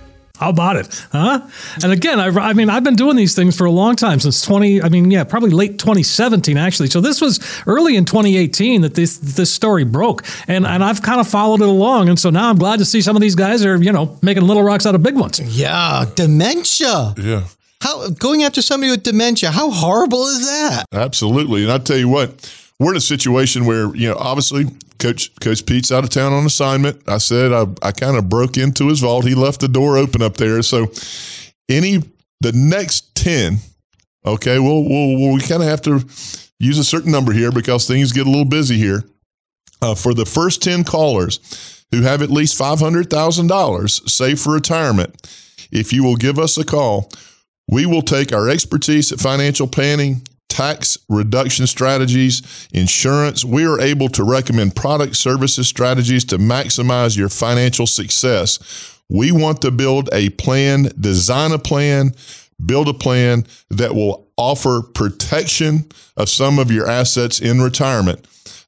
[0.42, 1.40] How about it, huh?
[1.84, 4.42] And again, I, I mean, I've been doing these things for a long time since
[4.42, 4.82] 20.
[4.82, 6.90] I mean, yeah, probably late 2017 actually.
[6.90, 11.20] So this was early in 2018 that this this story broke, and and I've kind
[11.20, 13.64] of followed it along, and so now I'm glad to see some of these guys
[13.64, 15.38] are you know making little rocks out of big ones.
[15.40, 17.14] yeah, dementia.
[17.16, 17.44] Yeah.
[17.80, 19.52] How going after somebody with dementia?
[19.52, 20.86] How horrible is that?
[20.92, 21.62] Absolutely.
[21.62, 22.30] And I tell you what,
[22.82, 24.66] we're in a situation where, you know, obviously
[24.98, 27.02] Coach Coach Pete's out of town on assignment.
[27.08, 29.24] I said I, I kind of broke into his vault.
[29.24, 30.62] He left the door open up there.
[30.62, 30.92] So
[31.68, 31.98] any
[32.40, 33.58] the next 10,
[34.26, 36.04] okay, we'll we'll, we kind of have to
[36.58, 39.04] use a certain number here because things get a little busy here.
[39.80, 45.28] Uh, for the first 10 callers who have at least $500,000 saved for retirement,
[45.72, 47.10] if you will give us a call,
[47.66, 53.42] we will take our expertise at financial planning, tax reduction strategies, insurance.
[53.42, 59.00] We are able to recommend product services strategies to maximize your financial success.
[59.08, 62.14] We want to build a plan, design a plan,
[62.64, 65.88] build a plan that will offer protection
[66.18, 68.26] of some of your assets in retirement.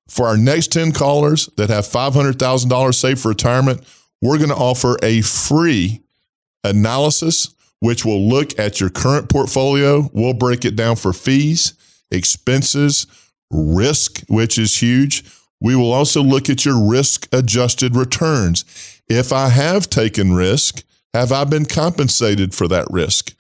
[0.09, 3.83] For our next 10 callers that have $500,000 saved for retirement,
[4.23, 6.03] we're going to offer a free
[6.63, 10.09] analysis, which will look at your current portfolio.
[10.15, 11.75] We'll break it down for fees,
[12.11, 13.07] expenses,
[13.51, 15.23] risk, which is huge.
[15.61, 18.65] We will also look at your risk adjusted returns.
[19.07, 23.35] If I have taken risk, have I been compensated for that risk?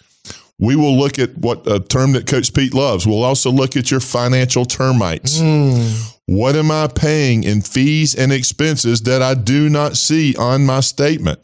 [0.59, 3.07] We will look at what a term that Coach Pete loves.
[3.07, 5.41] We'll also look at your financial termites.
[5.41, 5.89] Hmm.
[6.27, 10.81] What am I paying in fees and expenses that I do not see on my
[10.81, 11.41] statement?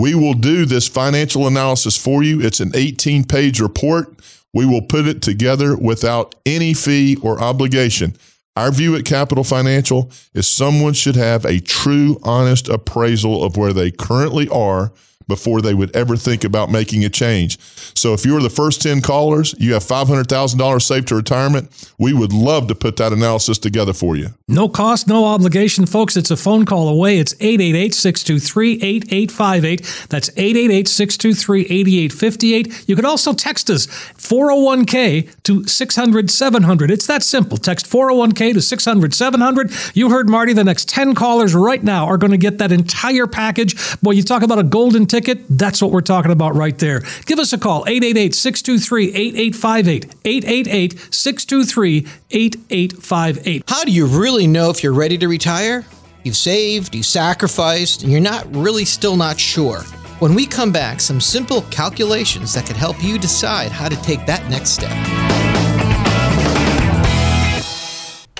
[0.00, 2.40] We will do this financial analysis for you.
[2.40, 4.18] It's an 18 page report.
[4.54, 8.16] We will put it together without any fee or obligation.
[8.56, 13.74] Our view at Capital Financial is someone should have a true, honest appraisal of where
[13.74, 14.90] they currently are
[15.30, 17.58] before they would ever think about making a change.
[17.96, 22.34] So if you're the first 10 callers, you have $500,000 saved to retirement, we would
[22.34, 24.28] love to put that analysis together for you.
[24.48, 26.16] No cost, no obligation, folks.
[26.16, 27.18] It's a phone call away.
[27.18, 30.06] It's 888 623 8858.
[30.08, 32.88] That's 888 623 8858.
[32.88, 36.90] You can also text us 401k to 600 700.
[36.90, 37.56] It's that simple.
[37.56, 39.70] Text 401k to 600 700.
[39.94, 40.52] You heard Marty.
[40.52, 44.00] The next 10 callers right now are going to get that entire package.
[44.00, 45.19] Boy, you talk about a golden ticket.
[45.20, 47.02] Ticket, that's what we're talking about right there.
[47.26, 50.14] Give us a call 888 623 8858.
[50.24, 53.64] 888 623 8858.
[53.68, 55.84] How do you really know if you're ready to retire?
[56.22, 59.80] You've saved, you sacrificed, and you're not really still not sure.
[60.20, 64.26] When we come back, some simple calculations that could help you decide how to take
[64.26, 64.90] that next step.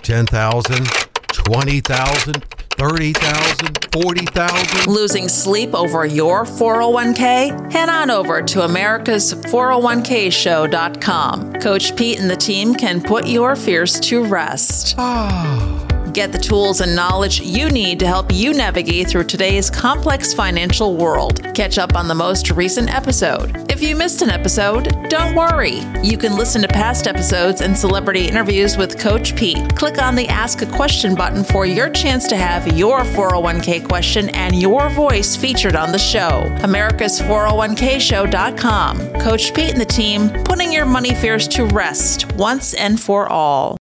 [0.02, 0.86] 10,000,
[1.28, 2.44] 20,000,
[2.80, 4.90] 30,000, 40,000.
[4.90, 7.70] Losing sleep over your 401k?
[7.70, 11.52] Head on over to America's 401kshow.com.
[11.60, 14.94] Coach Pete and the team can put your fears to rest.
[14.96, 15.69] Ah.
[16.12, 20.96] Get the tools and knowledge you need to help you navigate through today's complex financial
[20.96, 21.40] world.
[21.54, 23.70] Catch up on the most recent episode.
[23.70, 25.82] If you missed an episode, don't worry.
[26.02, 29.76] You can listen to past episodes and celebrity interviews with Coach Pete.
[29.76, 34.30] Click on the Ask a Question button for your chance to have your 401k question
[34.30, 36.44] and your voice featured on the show.
[36.62, 38.98] America's 401kshow.com.
[39.20, 43.79] Coach Pete and the team putting your money fears to rest once and for all.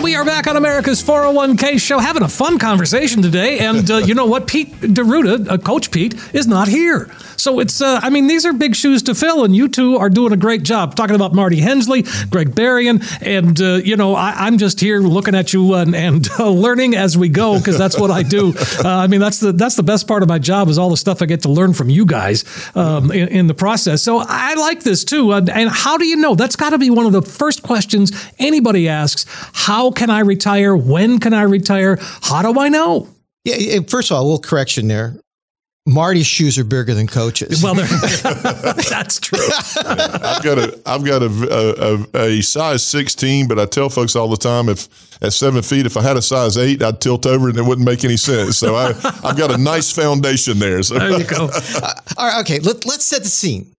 [0.00, 3.58] We are back on America's 401k show having a fun conversation today.
[3.58, 4.46] And uh, you know what?
[4.46, 7.10] Pete D'Arruda, uh, Coach Pete, is not here.
[7.36, 10.08] So it's, uh, I mean, these are big shoes to fill, and you two are
[10.08, 10.94] doing a great job.
[10.94, 15.34] Talking about Marty Hensley, Greg Berrien, and, uh, you know, I, am just here looking
[15.34, 18.54] at you and, and uh, learning as we go because that's what I do.
[18.82, 20.96] Uh, I mean, that's the that's the best part of my job is all the
[20.96, 24.02] stuff I get to learn from you guys um, in, in, the process.
[24.02, 25.32] So I like this too.
[25.32, 26.34] and how do you know?
[26.34, 29.26] That's got to be one of the first questions anybody asks.
[29.52, 30.76] How can I retire?
[30.76, 31.98] When can I retire?
[32.22, 33.08] How do I know?
[33.44, 35.16] Yeah, first of all, a little correction there.
[35.84, 37.60] Marty's shoes are bigger than coaches.
[37.60, 39.38] Well, that's true.
[39.84, 44.28] I've got a I've got a, a, a, size sixteen, but I tell folks all
[44.28, 44.88] the time if
[45.20, 47.84] at seven feet, if I had a size eight, I'd tilt over and it wouldn't
[47.84, 48.58] make any sense.
[48.58, 48.90] So I
[49.24, 50.84] I've got a nice foundation there.
[50.84, 51.00] So.
[51.00, 51.50] There you go.
[51.52, 52.60] Uh, all right, okay.
[52.60, 53.72] Let, let's set the scene.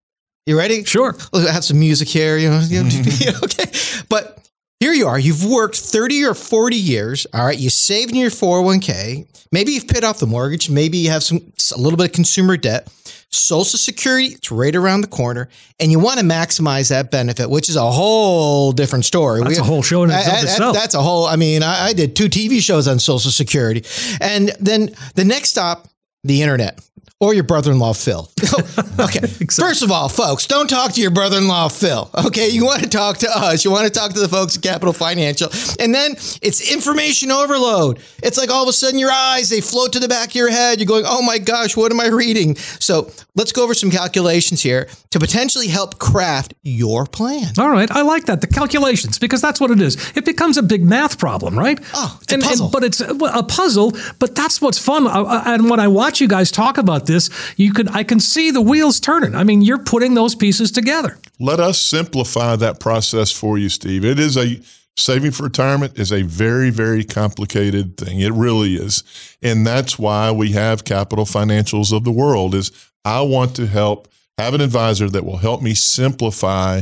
[0.45, 0.83] You ready?
[0.83, 1.15] Sure.
[1.31, 2.37] We'll have some music here.
[2.37, 3.43] You know, mm-hmm.
[3.45, 4.03] okay.
[4.09, 4.45] But
[4.83, 5.17] here you are.
[5.17, 7.25] You've worked 30 or 40 years.
[7.33, 7.57] All right.
[7.57, 9.25] You saved in your 401k.
[9.49, 10.69] Maybe you've paid off the mortgage.
[10.69, 12.91] Maybe you have some a little bit of consumer debt.
[13.29, 17.67] Social Security, it's right around the corner, and you want to maximize that benefit, which
[17.67, 19.41] is a whole different story.
[19.41, 20.75] That's we, a whole show in itself.
[20.75, 21.25] That's a whole.
[21.25, 23.85] I mean, I, I did two TV shows on Social Security,
[24.21, 25.87] and then the next stop,
[26.23, 26.79] the internet
[27.23, 28.29] or your brother-in-law Phil.
[28.99, 29.19] okay.
[29.19, 29.47] exactly.
[29.47, 32.09] First of all, folks, don't talk to your brother-in-law Phil.
[32.25, 33.63] Okay, you want to talk to us.
[33.63, 35.49] You want to talk to the folks at Capital Financial.
[35.79, 37.99] And then it's information overload.
[38.21, 40.49] It's like all of a sudden your eyes they float to the back of your
[40.49, 40.79] head.
[40.79, 44.61] You're going, "Oh my gosh, what am I reading?" So, let's go over some calculations
[44.61, 47.53] here to potentially help craft your plan.
[47.57, 48.41] All right, I like that.
[48.41, 49.95] The calculations because that's what it is.
[50.15, 51.79] It becomes a big math problem, right?
[51.93, 52.65] Oh, it's and, a puzzle.
[52.65, 55.07] And, but it's a puzzle, but that's what's fun.
[55.07, 58.03] Uh, uh, and when I watch you guys talk about this, this, you can I
[58.03, 59.35] can see the wheels turning.
[59.35, 61.17] I mean, you're putting those pieces together.
[61.39, 64.03] Let us simplify that process for you, Steve.
[64.03, 64.61] It is a
[64.95, 68.19] saving for retirement is a very very complicated thing.
[68.19, 69.03] It really is.
[69.41, 72.71] And that's why we have Capital Financials of the world is
[73.05, 76.81] I want to help have an advisor that will help me simplify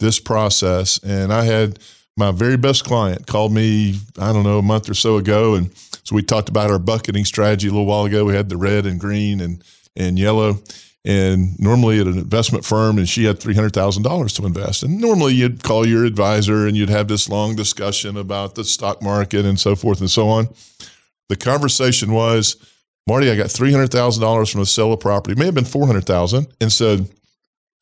[0.00, 0.98] this process.
[1.02, 1.78] And I had
[2.16, 5.54] my very best client called me, I don't know, a month or so ago.
[5.54, 8.24] And so we talked about our bucketing strategy a little while ago.
[8.24, 9.62] We had the red and green and,
[9.96, 10.58] and yellow.
[11.06, 14.82] And normally at an investment firm, and she had $300,000 to invest.
[14.82, 19.02] And normally you'd call your advisor and you'd have this long discussion about the stock
[19.02, 20.48] market and so forth and so on.
[21.28, 22.56] The conversation was,
[23.06, 25.32] Marty, I got $300,000 from a sale of property.
[25.32, 27.10] It may have been 400,000 and said,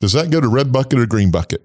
[0.03, 1.65] does that go to red bucket or green bucket?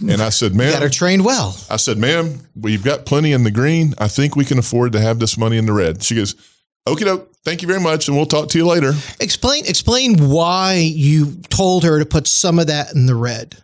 [0.00, 1.56] And I said, ma'am, you got her trained well.
[1.68, 3.94] I said, ma'am, we've got plenty in the green.
[3.98, 6.04] I think we can afford to have this money in the red.
[6.04, 6.36] She goes,
[6.86, 7.30] okay, doke.
[7.44, 8.92] Thank you very much, and we'll talk to you later.
[9.18, 13.56] Explain, explain why you told her to put some of that in the red.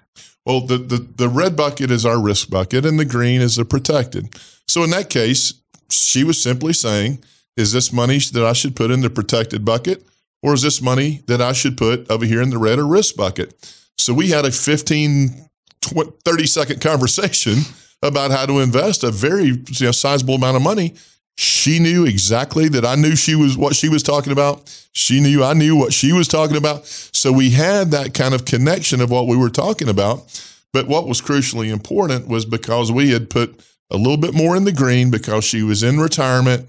[0.45, 3.65] Well, the, the, the red bucket is our risk bucket, and the green is the
[3.65, 4.35] protected.
[4.67, 5.55] So in that case,
[5.89, 7.23] she was simply saying,
[7.57, 10.05] is this money that I should put in the protected bucket?
[10.43, 13.17] Or is this money that I should put over here in the red or risk
[13.17, 13.55] bucket?
[13.97, 15.49] So we had a 15,
[15.81, 17.59] 20, 30 second conversation
[18.03, 20.95] about how to invest a very you know, sizable amount of money.
[21.37, 24.69] She knew exactly that I knew she was what she was talking about.
[24.93, 26.87] She knew I knew what she was talking about.
[26.87, 30.43] So we had that kind of connection of what we were talking about.
[30.73, 34.65] But what was crucially important was because we had put a little bit more in
[34.65, 36.69] the green because she was in retirement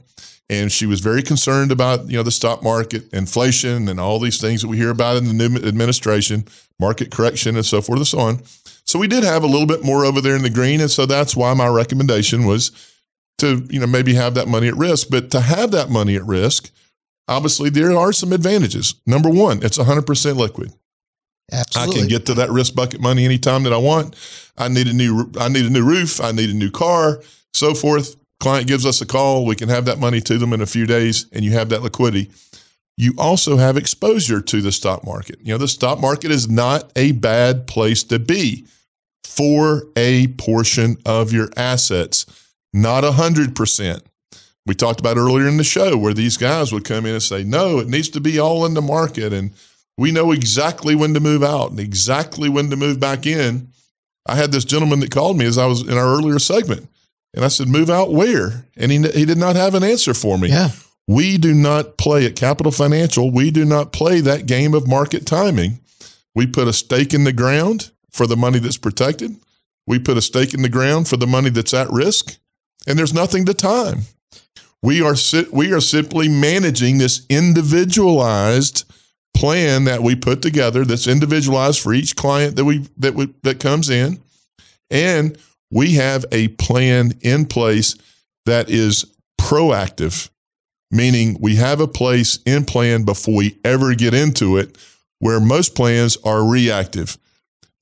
[0.49, 4.41] and she was very concerned about you know the stock market, inflation, and all these
[4.41, 6.45] things that we hear about in the new administration,
[6.79, 8.41] market correction, and so forth and so on.
[8.85, 11.05] So we did have a little bit more over there in the green, and so
[11.05, 12.71] that's why my recommendation was
[13.38, 15.07] to you know maybe have that money at risk.
[15.09, 16.71] But to have that money at risk,
[17.27, 18.95] obviously there are some advantages.
[19.05, 20.73] Number one, it's 100% liquid.
[21.51, 21.95] Absolutely.
[21.95, 24.15] I can get to that risk bucket money anytime that I want.
[24.57, 27.21] I need a new I need a new roof, I need a new car,
[27.53, 28.15] so forth.
[28.39, 30.86] Client gives us a call, we can have that money to them in a few
[30.86, 32.32] days and you have that liquidity.
[32.97, 35.39] You also have exposure to the stock market.
[35.41, 38.65] You know, the stock market is not a bad place to be
[39.23, 42.25] for a portion of your assets,
[42.73, 44.02] not 100%.
[44.65, 47.43] We talked about earlier in the show where these guys would come in and say,
[47.43, 49.34] no, it needs to be all in the market.
[49.34, 49.52] And
[49.97, 53.69] we know exactly when to move out and exactly when to move back in.
[54.25, 56.89] I had this gentleman that called me as I was in our earlier segment,
[57.33, 60.37] and I said, "Move out where?" And he he did not have an answer for
[60.37, 60.49] me.
[60.49, 60.71] Yeah.
[61.07, 63.31] We do not play at Capital Financial.
[63.31, 65.79] We do not play that game of market timing.
[66.35, 69.35] We put a stake in the ground for the money that's protected.
[69.87, 72.37] We put a stake in the ground for the money that's at risk,
[72.87, 74.01] and there's nothing to time.
[74.83, 78.85] We are si- we are simply managing this individualized
[79.35, 83.59] plan that we put together that's individualized for each client that we that we that
[83.59, 84.19] comes in
[84.91, 85.37] and
[85.71, 87.95] we have a plan in place
[88.45, 89.05] that is
[89.39, 90.29] proactive
[90.91, 94.77] meaning we have a place in plan before we ever get into it
[95.19, 97.17] where most plans are reactive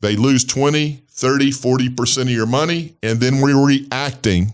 [0.02, 4.54] they lose 20 30 40% of your money and then we're reacting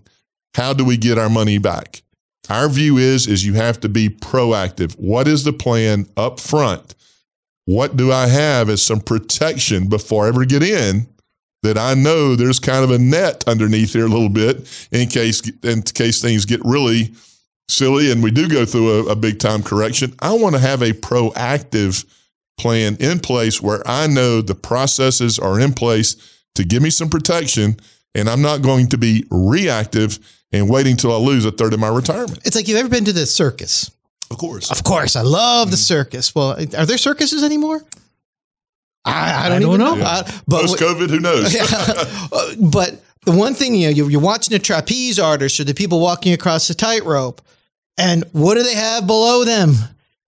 [0.55, 2.03] how do we get our money back
[2.49, 4.93] our view is is you have to be proactive.
[4.99, 6.95] What is the plan up front?
[7.65, 11.07] What do I have as some protection before I ever get in
[11.63, 15.41] that I know there's kind of a net underneath here a little bit in case
[15.63, 17.13] in case things get really
[17.69, 20.13] silly and we do go through a, a big time correction.
[20.19, 22.05] I want to have a proactive
[22.57, 26.15] plan in place where I know the processes are in place
[26.55, 27.77] to give me some protection
[28.13, 30.19] and I'm not going to be reactive
[30.51, 32.39] and waiting till I lose a third of my retirement.
[32.45, 33.89] It's like you've ever been to the circus.
[34.29, 34.69] Of course.
[34.69, 35.81] Of course, I love the mm-hmm.
[35.81, 36.35] circus.
[36.35, 37.83] Well, are there circuses anymore?
[39.05, 39.95] I, I don't, I don't even know.
[39.95, 40.03] know.
[40.05, 41.53] Uh, but Post COVID, who knows?
[41.53, 41.65] Yeah.
[42.33, 45.73] Uh, but the one thing you know, you're, you're watching a trapeze artist or the
[45.73, 47.41] people walking across the tightrope,
[47.97, 49.75] and what do they have below them?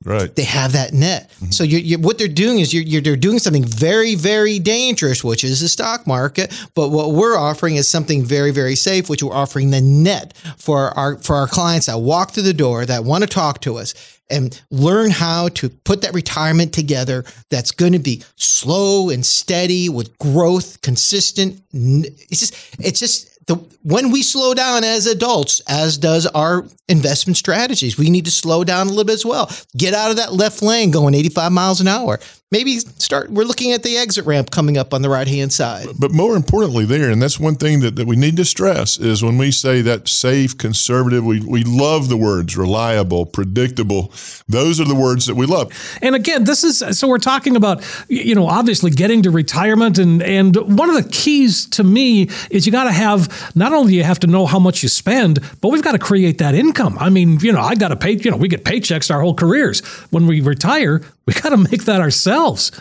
[0.06, 0.34] Right.
[0.36, 1.32] They have that net.
[1.32, 1.50] Mm-hmm.
[1.50, 5.24] So you you what they're doing is you're, you're they're doing something very very dangerous,
[5.24, 6.54] which is the stock market.
[6.76, 10.89] But what we're offering is something very very safe, which we're offering the net for
[10.91, 13.96] our for our clients that walk through the door that want to talk to us
[14.30, 19.89] and learn how to put that retirement together that's going to be slow and steady
[19.89, 25.97] with growth consistent it's just it's just the when we slow down as adults as
[25.97, 29.49] does our investment strategies we need to slow down a little bit as well.
[29.77, 32.19] Get out of that left lane going 85 miles an hour
[32.56, 35.88] maybe start we're looking at the exit ramp coming up on the right hand side
[36.00, 39.24] But more importantly, there, and that's one thing that, that we need to stress is
[39.24, 44.12] when we say that safe, conservative, we, we love the words reliable, predictable.
[44.48, 45.72] Those are the words that we love.
[46.02, 50.22] And again, this is so we're talking about you know obviously getting to retirement and
[50.24, 53.98] and one of the keys to me is you got to have not only do
[53.98, 56.98] you have to know how much you spend, but we've got to create that income.
[57.00, 59.36] I mean, you know, I got to pay, you know, we get paychecks our whole
[59.36, 59.82] careers.
[60.12, 62.72] When we retire, we got to make that ourselves.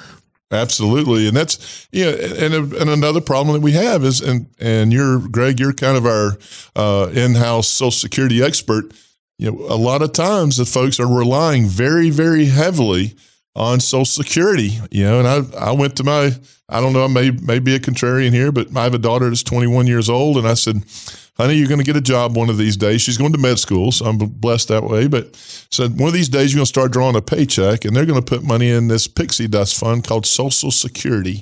[0.51, 2.11] Absolutely, and that's yeah.
[2.11, 6.07] And, and another problem that we have is, and and you're Greg, you're kind of
[6.07, 6.39] our
[6.77, 8.93] uh, in-house Social Security expert.
[9.39, 13.15] You know, a lot of times the folks are relying very, very heavily
[13.57, 14.79] on Social Security.
[14.91, 16.33] You know, and I I went to my
[16.69, 19.29] I don't know I may may be a contrarian here, but I have a daughter
[19.29, 20.85] that's 21 years old, and I said,
[21.37, 23.03] honey, you're going to get a job one of these days.
[23.03, 25.09] She's going to med school, so I'm blessed that way.
[25.09, 25.35] But
[25.71, 28.21] said one of these days you're going to start drawing a paycheck, and they're going
[28.21, 31.41] to put money in this pixie dust fund called Social Security.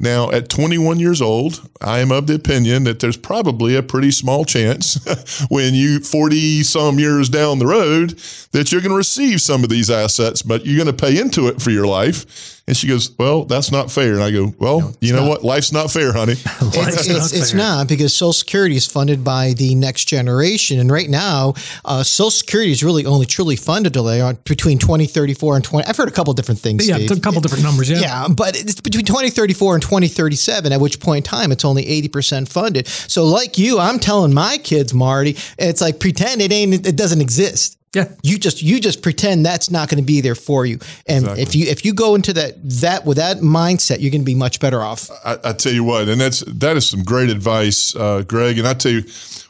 [0.00, 4.10] Now, at 21 years old, I am of the opinion that there's probably a pretty
[4.10, 8.18] small chance when you 40 some years down the road
[8.52, 11.48] that you're going to receive some of these assets, but you're going to pay into
[11.48, 12.56] it for your life.
[12.68, 14.14] And she goes, Well, that's not fair.
[14.14, 15.44] And I go, Well, you know what?
[15.44, 16.32] Life's not fair, honey.
[16.60, 21.08] it's, it's, it's not because Social Security is funded by the next generation, and right
[21.08, 25.56] now, uh, Social Security is really only truly funded delay on between twenty thirty four
[25.56, 25.86] and twenty.
[25.86, 26.88] I've heard a couple different things.
[26.88, 27.10] Yeah, Steve.
[27.12, 27.90] a couple different numbers.
[27.90, 28.00] Yeah.
[28.00, 32.48] Yeah, but it's between 2034 and 2037, at which point in time it's only 80%
[32.48, 32.86] funded.
[32.86, 37.20] So, like you, I'm telling my kids, Marty, it's like pretend it ain't, it doesn't
[37.20, 37.75] exist.
[37.96, 38.12] Yeah.
[38.22, 40.80] You just you just pretend that's not going to be there for you.
[41.06, 44.26] And if you if you go into that that with that mindset, you're going to
[44.26, 45.10] be much better off.
[45.24, 48.58] I, I tell you what, and that's that is some great advice, uh, Greg.
[48.58, 49.02] And I tell you,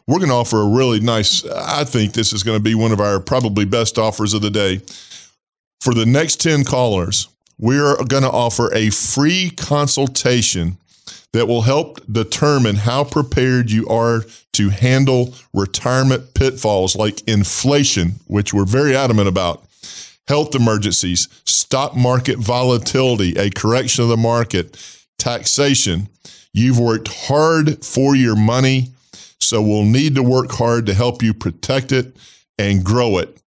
[0.06, 1.44] we're going to offer a really nice.
[1.44, 4.50] I think this is going to be one of our probably best offers of the
[4.50, 4.80] day.
[5.80, 7.26] For the next ten callers,
[7.58, 10.78] we are going to offer a free consultation
[11.32, 14.22] that will help determine how prepared you are
[14.52, 19.62] to handle retirement pitfalls like inflation, which we're very adamant about.
[20.28, 24.76] health emergencies, stock market volatility, a correction of the market,
[25.18, 26.08] taxation.
[26.52, 28.88] You've worked hard for your money,
[29.40, 32.16] so we'll need to work hard to help you protect it
[32.58, 33.40] and grow it.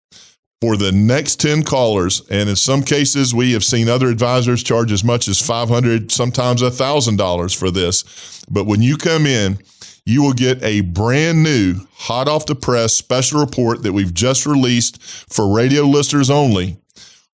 [0.62, 4.90] For the next 10 callers, and in some cases, we have seen other advisors charge
[4.90, 8.44] as much as 500, sometimes $1,000 for this.
[8.48, 9.59] But when you come in,
[10.07, 14.46] you will get a brand new, hot off the press special report that we've just
[14.46, 16.78] released for radio listeners only.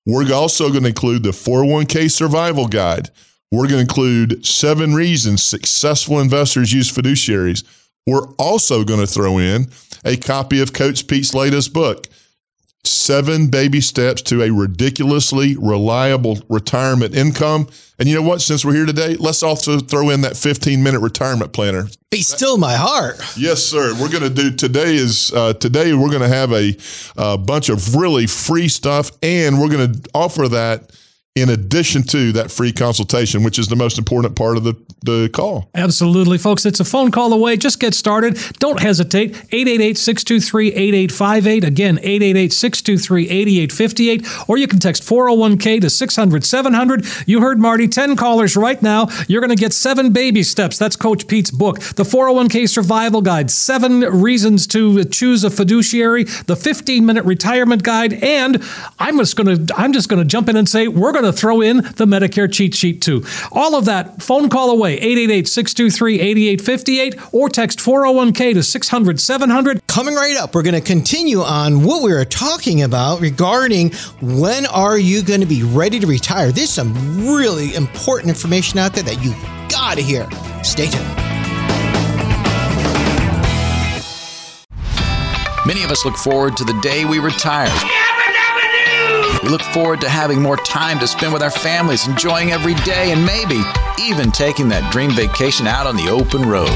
[0.05, 3.09] We're also going to include the 401k survival guide.
[3.51, 7.63] We're going to include seven reasons successful investors use fiduciaries.
[8.05, 9.67] We're also going to throw in
[10.03, 12.07] a copy of Coach Pete's latest book,
[12.85, 17.69] Seven Baby Steps to a Ridiculously Reliable Retirement Income.
[17.97, 18.41] And you know what?
[18.41, 21.87] Since we're here today, let's also throw in that 15 minute retirement planner.
[22.09, 23.21] Be still my heart.
[23.37, 23.93] Yes, sir.
[23.93, 26.75] We're going to do today is uh, today we're going to have a,
[27.15, 30.91] a bunch of really free stuff, and we're going to offer that
[31.35, 35.27] in addition to that free consultation, which is the most important part of the, the
[35.33, 35.67] call.
[35.73, 36.63] Absolutely, folks.
[36.63, 37.57] It's a phone call away.
[37.57, 38.37] Just get started.
[38.59, 39.31] Don't hesitate.
[39.51, 41.63] 888 623 8858.
[41.63, 44.47] Again, 888 623 8858.
[44.47, 47.05] Or you can text 401k to 600 700.
[47.25, 49.07] You heard Marty, 10 callers right now.
[49.27, 50.77] You're going to get seven baby steps.
[50.77, 51.79] That's Coach Pete's book.
[51.79, 58.13] The 401k survival guide, seven reasons to choose a fiduciary, the 15 minute retirement guide.
[58.21, 58.63] And
[58.99, 61.33] I'm just going to, I'm just going to jump in and say, we're going to
[61.33, 63.23] throw in the Medicare cheat sheet too.
[63.51, 69.87] All of that, phone call away, 888 623 8858, or text 401k to 600 700.
[69.87, 74.65] Coming right up, we're going to continue on what we were talking about regarding when
[74.67, 76.51] are you going to be ready to retire.
[76.51, 76.93] There's some
[77.27, 79.33] really important information out there that you
[79.69, 80.27] got to hear.
[80.63, 81.07] Stay tuned.
[85.65, 87.69] Many of us look forward to the day we retire.
[89.43, 93.11] We look forward to having more time to spend with our families, enjoying every day,
[93.11, 93.61] and maybe
[93.99, 96.71] even taking that dream vacation out on the open road.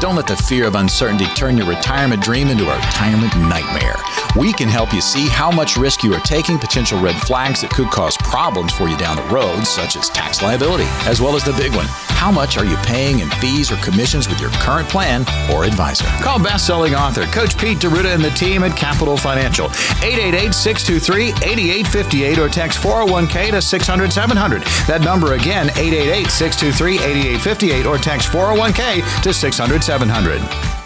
[0.00, 3.96] Don't let the fear of uncertainty turn your retirement dream into a retirement nightmare.
[4.34, 7.70] We can help you see how much risk you are taking, potential red flags that
[7.70, 11.44] could cause problems for you down the road, such as tax liability, as well as
[11.44, 11.86] the big one.
[12.18, 16.04] How much are you paying in fees or commissions with your current plan or advisor?
[16.20, 19.68] Call best-selling author Coach Pete D'Arruda and the team at Capital Financial.
[19.68, 24.64] 888-623-8858 or text 401k to 600-700.
[24.88, 30.77] That number again, 888-623-8858 or text 401k to 600-700.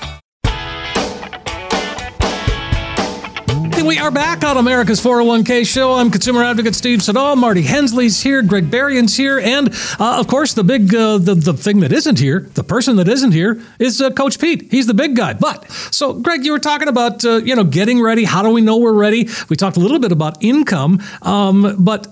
[3.85, 5.95] We are back on America's 401k show.
[5.95, 7.35] I'm consumer advocate Steve Siddall.
[7.35, 8.41] Marty Hensley's here.
[8.41, 9.41] Greg Berrien's here.
[9.41, 12.95] And, uh, of course, the big, uh, the, the thing that isn't here, the person
[12.97, 14.71] that isn't here is uh, Coach Pete.
[14.71, 15.35] He's the big guy.
[15.35, 18.25] But, so, Greg, you were talking about, uh, you know, getting ready.
[18.25, 19.29] How do we know we're ready?
[19.49, 21.03] We talked a little bit about income.
[21.23, 22.07] Um, but,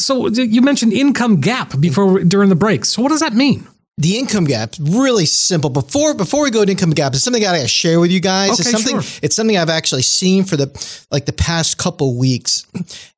[0.00, 2.86] so you mentioned income gap before during the break.
[2.86, 3.68] So what does that mean?
[4.00, 7.46] The income gap really simple before before we go to income gap it's something i
[7.46, 9.20] gotta share with you guys Okay, it's something sure.
[9.22, 12.66] it's something i've actually seen for the like the past couple weeks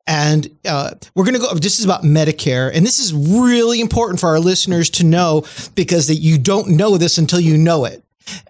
[0.07, 4.29] and uh, we're gonna go this is about medicare and this is really important for
[4.29, 8.03] our listeners to know because that you don't know this until you know it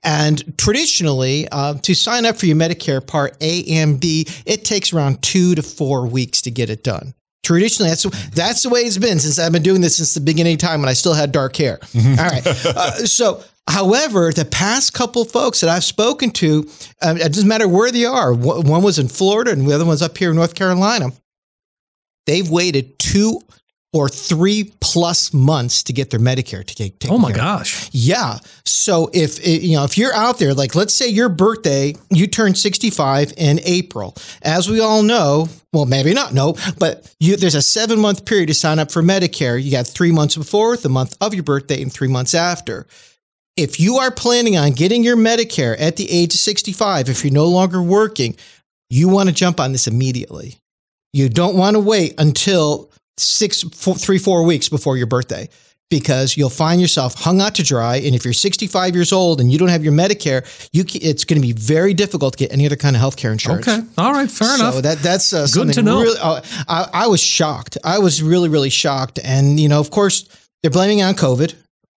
[0.04, 4.92] and traditionally, uh, to sign up for your Medicare Part A and B, it takes
[4.92, 7.14] around two to four weeks to get it done.
[7.52, 10.54] Traditionally, that's that's the way it's been since I've been doing this since the beginning
[10.54, 11.78] of time when I still had dark hair.
[11.94, 12.42] All right.
[12.74, 16.68] Uh, so, however, the past couple folks that I've spoken to,
[17.02, 18.32] um, it doesn't matter where they are.
[18.32, 21.10] One one was in Florida and the other one's up here in North Carolina.
[22.26, 23.40] They've waited two
[23.92, 26.96] or three plus months to get their Medicare to take.
[27.08, 27.90] Oh, my care gosh.
[27.92, 28.38] Yeah.
[28.82, 32.54] So if you know if you're out there, like let's say your birthday, you turn
[32.54, 34.16] 65 in April.
[34.42, 38.46] As we all know, well, maybe not know, but you, there's a seven month period
[38.48, 39.62] to sign up for Medicare.
[39.62, 42.86] You got three months before, the month of your birthday, and three months after.
[43.56, 47.32] If you are planning on getting your Medicare at the age of 65, if you're
[47.32, 48.34] no longer working,
[48.88, 50.56] you want to jump on this immediately.
[51.12, 52.90] You don't want to wait until
[53.22, 55.48] six, four, three, four weeks before your birthday
[55.92, 57.96] because you'll find yourself hung out to dry.
[57.96, 60.42] And if you're 65 years old and you don't have your Medicare,
[60.72, 63.30] you ca- it's going to be very difficult to get any other kind of healthcare
[63.30, 63.68] insurance.
[63.68, 63.86] Okay.
[63.98, 64.30] All right.
[64.30, 64.82] Fair so enough.
[64.84, 66.00] that that's uh, Good to know.
[66.00, 67.76] Really, uh, I, I was shocked.
[67.84, 70.26] I was really really shocked, and you know, of course,
[70.62, 71.54] they're blaming on COVID,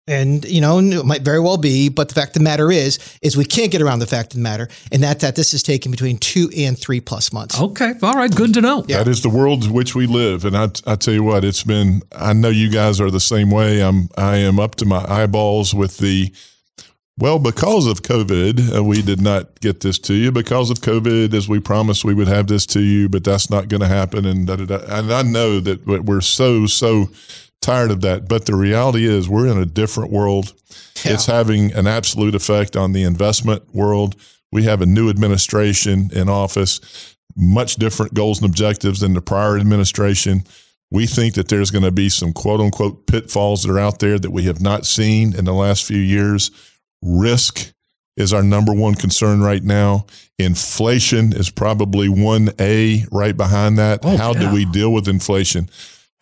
[0.08, 1.90] and you know, it might very well be.
[1.90, 4.38] But the fact of the matter is, is we can't get around the fact of
[4.38, 7.60] the matter, and that that this is taking between two and three plus months.
[7.60, 7.94] okay.
[8.02, 8.34] All right.
[8.34, 8.82] Good to know.
[8.82, 11.64] That is the world in which we live, and I, I tell you what, it's
[11.64, 12.02] been.
[12.16, 13.82] I know you guys are the same way.
[13.82, 16.34] I'm, I am up to my eyeballs with the
[17.18, 20.32] Well, because of COVID, uh, we did not get this to you.
[20.32, 23.68] Because of COVID, as we promised, we would have this to you, but that's not
[23.68, 24.26] going to happen.
[24.26, 24.98] And da, da, da.
[24.98, 27.10] and I know that we're so so
[27.64, 28.28] tired of that.
[28.28, 30.54] But the reality is, we're in a different world.
[31.04, 31.14] Yeah.
[31.14, 34.16] It's having an absolute effect on the investment world.
[34.52, 39.58] We have a new administration in office, much different goals and objectives than the prior
[39.58, 40.44] administration.
[40.92, 44.20] We think that there's going to be some quote unquote pitfalls that are out there
[44.20, 46.52] that we have not seen in the last few years.
[47.02, 47.74] Risk
[48.16, 50.06] is our number one concern right now.
[50.38, 54.02] Inflation is probably 1A right behind that.
[54.04, 54.40] Oh, How yeah.
[54.42, 55.70] do we deal with inflation?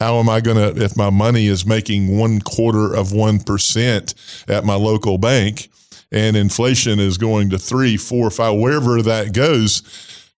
[0.01, 4.65] How am I going to, if my money is making one quarter of 1% at
[4.65, 5.69] my local bank
[6.11, 9.83] and inflation is going to three, four, five, wherever that goes,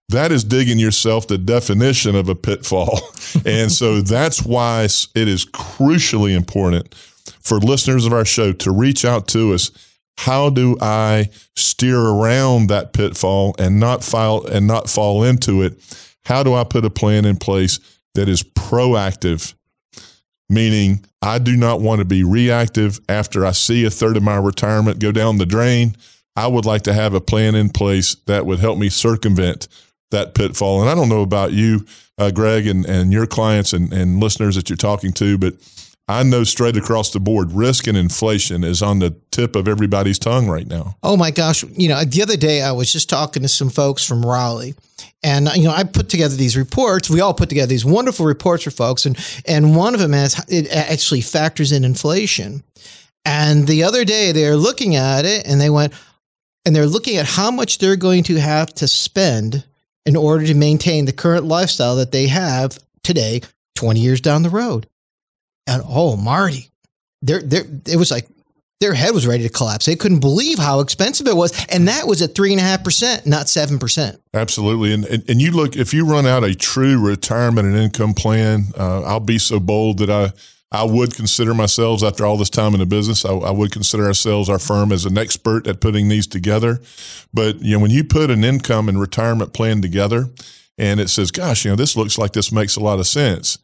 [0.09, 3.01] that is digging yourself the definition of a pitfall.
[3.45, 9.05] and so that's why it is crucially important for listeners of our show to reach
[9.05, 9.69] out to us.
[10.17, 15.79] How do I steer around that pitfall and not file and not fall into it?
[16.25, 17.79] How do I put a plan in place
[18.15, 19.53] that is proactive?
[20.49, 24.37] Meaning, I do not want to be reactive after I see a third of my
[24.37, 25.95] retirement go down the drain.
[26.35, 29.67] I would like to have a plan in place that would help me circumvent
[30.11, 30.81] that pitfall.
[30.81, 31.85] And I don't know about you,
[32.17, 35.53] uh, Greg, and, and your clients and, and listeners that you're talking to, but
[36.11, 40.19] I know straight across the board, risk and inflation is on the tip of everybody's
[40.19, 40.97] tongue right now.
[41.01, 41.63] Oh my gosh.
[41.63, 44.75] You know, the other day I was just talking to some folks from Raleigh
[45.23, 47.09] and, you know, I put together these reports.
[47.09, 49.05] We all put together these wonderful reports for folks.
[49.05, 52.63] And, and one of them has, it actually factors in inflation.
[53.23, 55.93] And the other day they're looking at it and they went,
[56.65, 59.63] and they're looking at how much they're going to have to spend
[60.05, 63.41] in order to maintain the current lifestyle that they have today,
[63.75, 64.87] 20 years down the road.
[65.71, 66.69] And oh, Marty,
[67.21, 68.27] there, there, it was like
[68.81, 69.85] their head was ready to collapse.
[69.85, 71.53] They couldn't believe how expensive it was.
[71.67, 74.19] And that was at three and a half percent, not seven percent.
[74.33, 74.93] Absolutely.
[74.93, 78.65] And, and, and you look, if you run out a true retirement and income plan,
[78.77, 80.33] uh, I'll be so bold that I,
[80.73, 84.05] I would consider myself, after all this time in the business, I, I, would consider
[84.05, 86.79] ourselves, our firm, as an expert at putting these together.
[87.33, 90.29] But you know, when you put an income and retirement plan together,
[90.77, 93.57] and it says, "Gosh, you know, this looks like this makes a lot of sense,"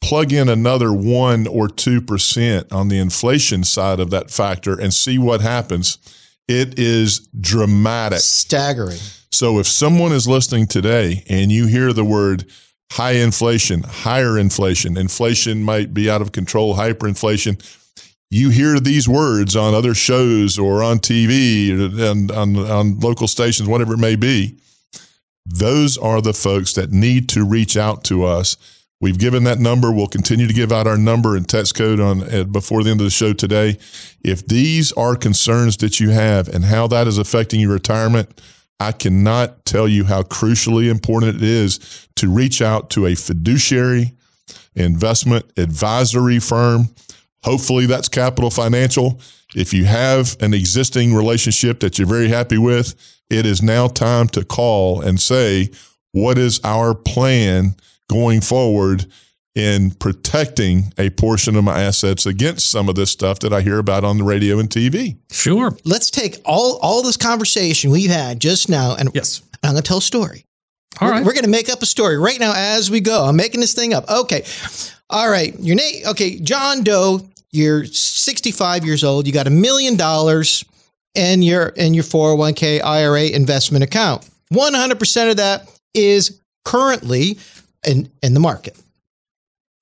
[0.00, 4.92] plug in another one or two percent on the inflation side of that factor, and
[4.92, 5.98] see what happens.
[6.46, 8.98] It is dramatic, staggering.
[9.30, 12.46] So if someone is listening today and you hear the word
[12.92, 17.62] high inflation, higher inflation, inflation might be out of control, hyperinflation.
[18.30, 21.70] You hear these words on other shows or on TV
[22.10, 24.58] and on, on local stations, whatever it may be.
[25.46, 28.56] Those are the folks that need to reach out to us.
[29.00, 29.92] We've given that number.
[29.92, 33.00] We'll continue to give out our number and text code on uh, before the end
[33.00, 33.78] of the show today.
[34.22, 38.40] If these are concerns that you have and how that is affecting your retirement,
[38.80, 44.14] I cannot tell you how crucially important it is to reach out to a fiduciary
[44.74, 46.88] investment advisory firm.
[47.44, 49.20] Hopefully, that's Capital Financial.
[49.54, 52.94] If you have an existing relationship that you're very happy with,
[53.30, 55.70] it is now time to call and say,
[56.12, 57.76] What is our plan
[58.08, 59.06] going forward
[59.54, 63.78] in protecting a portion of my assets against some of this stuff that I hear
[63.78, 65.16] about on the radio and TV?
[65.30, 65.76] Sure.
[65.84, 69.86] Let's take all all this conversation we've had just now, and yes, I'm going to
[69.86, 70.44] tell a story.
[71.00, 71.24] All we're, right.
[71.24, 73.24] we're going to make up a story right now as we go.
[73.24, 74.08] I'm making this thing up.
[74.08, 74.44] Okay,
[75.10, 75.58] all right.
[75.60, 76.04] Your name.
[76.06, 77.20] Okay, John Doe.
[77.50, 79.26] You're 65 years old.
[79.26, 80.64] You got a million dollars
[81.14, 84.28] in your in your 401k IRA investment account.
[84.52, 87.38] 100% of that is currently
[87.86, 88.76] in in the market.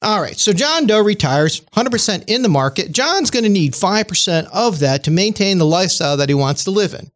[0.03, 0.39] All right.
[0.39, 2.93] So John Doe retires 100% in the market.
[2.93, 6.71] John's going to need 5% of that to maintain the lifestyle that he wants to
[6.71, 7.11] live in.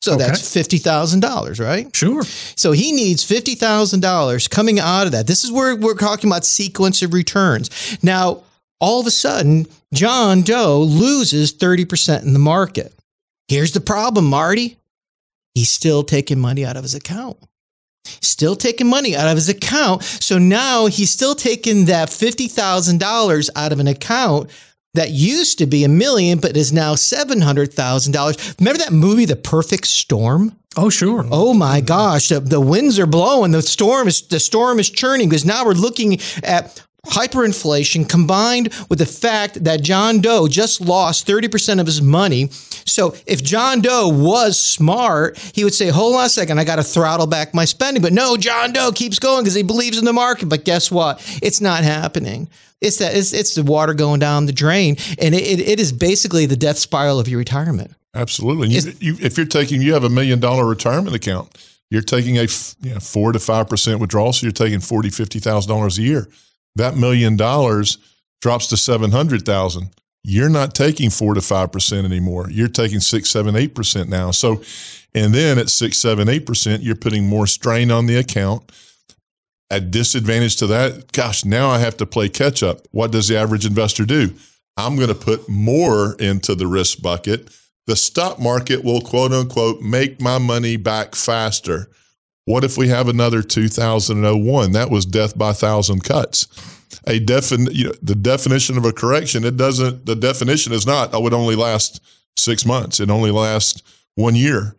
[0.00, 0.26] So Okay.
[0.26, 1.94] that's $50,000, right?
[1.94, 2.22] Sure.
[2.56, 5.26] So he needs $50,000 coming out of that.
[5.26, 7.68] This is where we're talking about sequence of returns.
[8.02, 8.44] Now,
[8.80, 12.92] all of a sudden, John Doe loses 30% in the market.
[13.48, 14.76] Here's the problem, Marty.
[15.54, 17.38] He's still taking money out of his account.
[18.04, 20.02] Still taking money out of his account.
[20.02, 24.50] So now he's still taking that $50,000 out of an account
[24.94, 28.58] that used to be a million, but is now $700,000.
[28.60, 30.56] Remember that movie, The Perfect Storm?
[30.76, 31.24] Oh, sure.
[31.30, 35.28] Oh my gosh, the, the winds are blowing, the storm is the storm is churning
[35.28, 41.26] because now we're looking at hyperinflation combined with the fact that John Doe just lost
[41.26, 42.48] 30% of his money.
[42.84, 46.76] So if John Doe was smart, he would say, "Hold on a second, I got
[46.76, 50.04] to throttle back my spending." But no, John Doe keeps going because he believes in
[50.04, 50.48] the market.
[50.48, 51.20] But guess what?
[51.42, 52.48] It's not happening.
[52.80, 55.92] It's that it's, it's the water going down the drain, and it, it, it is
[55.92, 57.92] basically the death spiral of your retirement.
[58.14, 58.68] Absolutely.
[58.68, 61.50] You, you, if you're taking, you have a million dollar retirement account,
[61.90, 62.46] you're taking a
[62.82, 66.02] you know, four to five percent withdrawal, so you're taking forty, fifty thousand dollars a
[66.02, 66.28] year.
[66.76, 67.98] That million dollars
[68.40, 69.90] drops to seven hundred thousand.
[70.22, 72.48] You're not taking four to five percent anymore.
[72.50, 74.30] You're taking six, seven, eight percent now.
[74.30, 74.62] So,
[75.14, 78.70] and then at six, seven, eight percent, you're putting more strain on the account.
[79.70, 82.86] A disadvantage to that, gosh, now I have to play catch up.
[82.90, 84.34] What does the average investor do?
[84.76, 87.48] I'm going to put more into the risk bucket
[87.86, 91.88] the stock market will quote unquote make my money back faster.
[92.46, 94.72] What if we have another 2001?
[94.72, 96.46] That was death by thousand cuts.
[97.06, 101.10] A defin, you know, the definition of a correction, it doesn't, the definition is not,
[101.12, 102.00] oh, it only lasts
[102.36, 103.00] six months.
[103.00, 103.82] It only lasts
[104.14, 104.76] one year.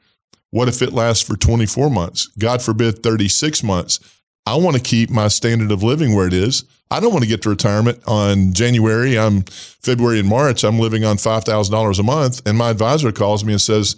[0.52, 2.28] What if it lasts for 24 months?
[2.40, 4.00] God forbid, 36 months.
[4.46, 6.66] I want to keep my standard of living where it is.
[6.92, 9.18] I don't want to get to retirement on January.
[9.18, 10.64] I'm February and March.
[10.64, 13.96] I'm living on five thousand dollars a month, and my advisor calls me and says,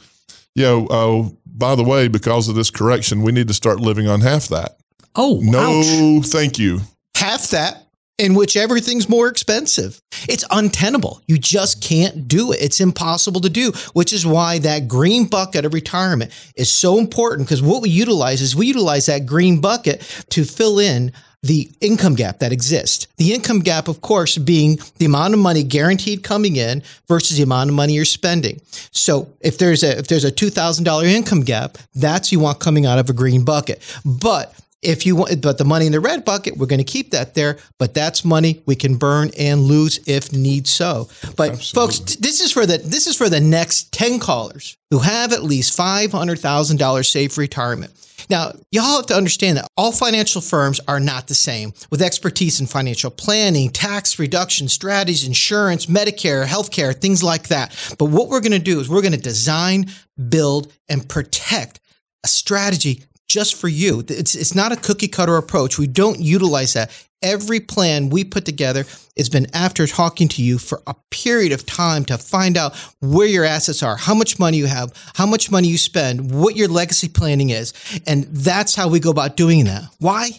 [0.57, 4.07] "Yo, oh, uh, by the way, because of this correction, we need to start living
[4.07, 4.77] on half that."
[5.15, 6.25] Oh, no, ouch.
[6.27, 6.81] thank you.
[7.15, 7.87] Half that
[8.17, 10.01] in which everything's more expensive.
[10.27, 11.21] It's untenable.
[11.27, 12.61] You just can't do it.
[12.61, 17.47] It's impossible to do, which is why that green bucket of retirement is so important
[17.47, 20.01] because what we utilize is we utilize that green bucket
[20.31, 21.11] to fill in
[21.47, 23.07] the income gap that exists.
[23.17, 27.43] The income gap, of course, being the amount of money guaranteed coming in versus the
[27.43, 28.61] amount of money you're spending.
[28.91, 32.59] So if there's a if there's a two thousand dollar income gap, that's you want
[32.59, 33.81] coming out of a green bucket.
[34.05, 37.11] But if you want, but the money in the red bucket, we're going to keep
[37.11, 37.57] that there.
[37.79, 41.09] But that's money we can burn and lose if need so.
[41.35, 41.95] But Absolutely.
[41.97, 45.43] folks, this is for the this is for the next ten callers who have at
[45.43, 47.91] least five hundred thousand dollars saved for retirement.
[48.29, 52.59] Now, y'all have to understand that all financial firms are not the same with expertise
[52.59, 57.95] in financial planning, tax reduction strategies, insurance, Medicare, healthcare, things like that.
[57.97, 59.89] But what we're going to do is we're going to design,
[60.29, 61.79] build, and protect
[62.23, 64.03] a strategy just for you.
[64.07, 65.77] It's, it's not a cookie cutter approach.
[65.77, 66.91] We don't utilize that.
[67.21, 68.85] Every plan we put together
[69.17, 73.27] has been after talking to you for a period of time to find out where
[73.27, 76.67] your assets are, how much money you have, how much money you spend, what your
[76.67, 77.73] legacy planning is.
[78.05, 79.85] And that's how we go about doing that.
[79.97, 80.29] Why?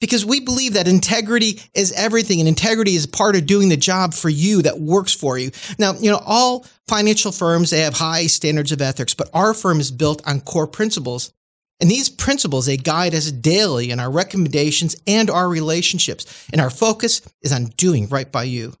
[0.00, 4.14] Because we believe that integrity is everything and integrity is part of doing the job
[4.14, 5.50] for you that works for you.
[5.78, 9.80] Now, you know, all financial firms, they have high standards of ethics, but our firm
[9.80, 11.32] is built on core principles
[11.80, 16.48] and these principles, they guide us daily in our recommendations and our relationships.
[16.52, 18.74] And our focus is on doing right by you.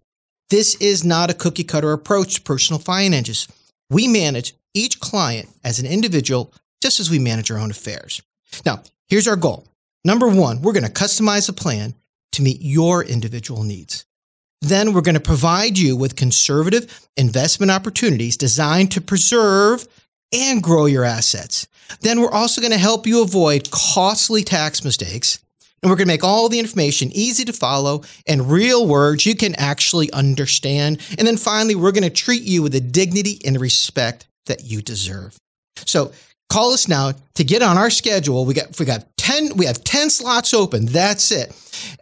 [0.50, 3.48] This is not a cookie cutter approach to personal finances.
[3.90, 8.22] We manage each client as an individual, just as we manage our own affairs.
[8.64, 9.66] Now, here's our goal.
[10.04, 11.94] Number one, we're going to customize a plan
[12.32, 14.04] to meet your individual needs.
[14.60, 19.86] Then we're going to provide you with conservative investment opportunities designed to preserve
[20.34, 21.66] and grow your assets.
[22.00, 25.38] Then we're also going to help you avoid costly tax mistakes.
[25.82, 29.36] And we're going to make all the information easy to follow and real words you
[29.36, 30.98] can actually understand.
[31.18, 34.80] And then finally, we're going to treat you with the dignity and respect that you
[34.80, 35.36] deserve.
[35.84, 36.12] So
[36.48, 38.46] call us now to get on our schedule.
[38.46, 40.86] We got we got 10 we have 10 slots open.
[40.86, 41.52] That's it.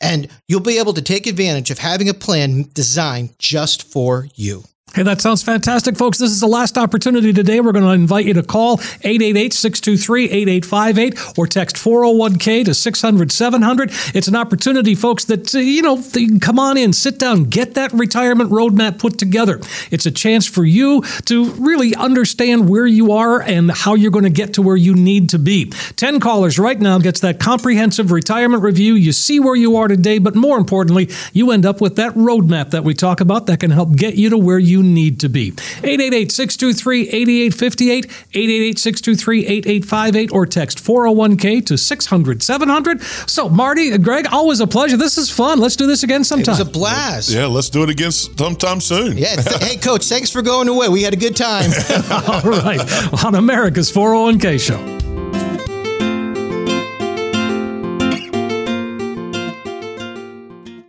[0.00, 4.62] And you'll be able to take advantage of having a plan designed just for you.
[4.94, 6.18] Hey, that sounds fantastic, folks.
[6.18, 7.60] This is the last opportunity today.
[7.60, 13.32] We're going to invite you to call 888 623 8858 or text 401k to 600
[13.32, 13.90] 700.
[14.14, 16.02] It's an opportunity, folks, that, uh, you know,
[16.40, 19.60] come on in, sit down, get that retirement roadmap put together.
[19.90, 24.24] It's a chance for you to really understand where you are and how you're going
[24.24, 25.70] to get to where you need to be.
[25.96, 28.92] 10 callers right now gets that comprehensive retirement review.
[28.92, 32.72] You see where you are today, but more importantly, you end up with that roadmap
[32.72, 35.48] that we talk about that can help get you to where you need to be.
[35.82, 43.02] 888 623 8858, 888 623 8858, or text 401k to 600 700.
[43.02, 44.96] So, Marty, uh, Greg, always a pleasure.
[44.96, 45.58] This is fun.
[45.58, 46.54] Let's do this again sometime.
[46.54, 47.30] It was a blast.
[47.30, 49.16] Yeah, let's do it again sometime soon.
[49.16, 49.36] Yeah.
[49.36, 50.88] Th- hey, Coach, thanks for going away.
[50.88, 51.70] We had a good time.
[52.10, 53.24] All right.
[53.24, 54.98] On America's 401k show.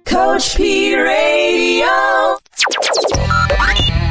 [0.06, 1.33] Coach P Radio.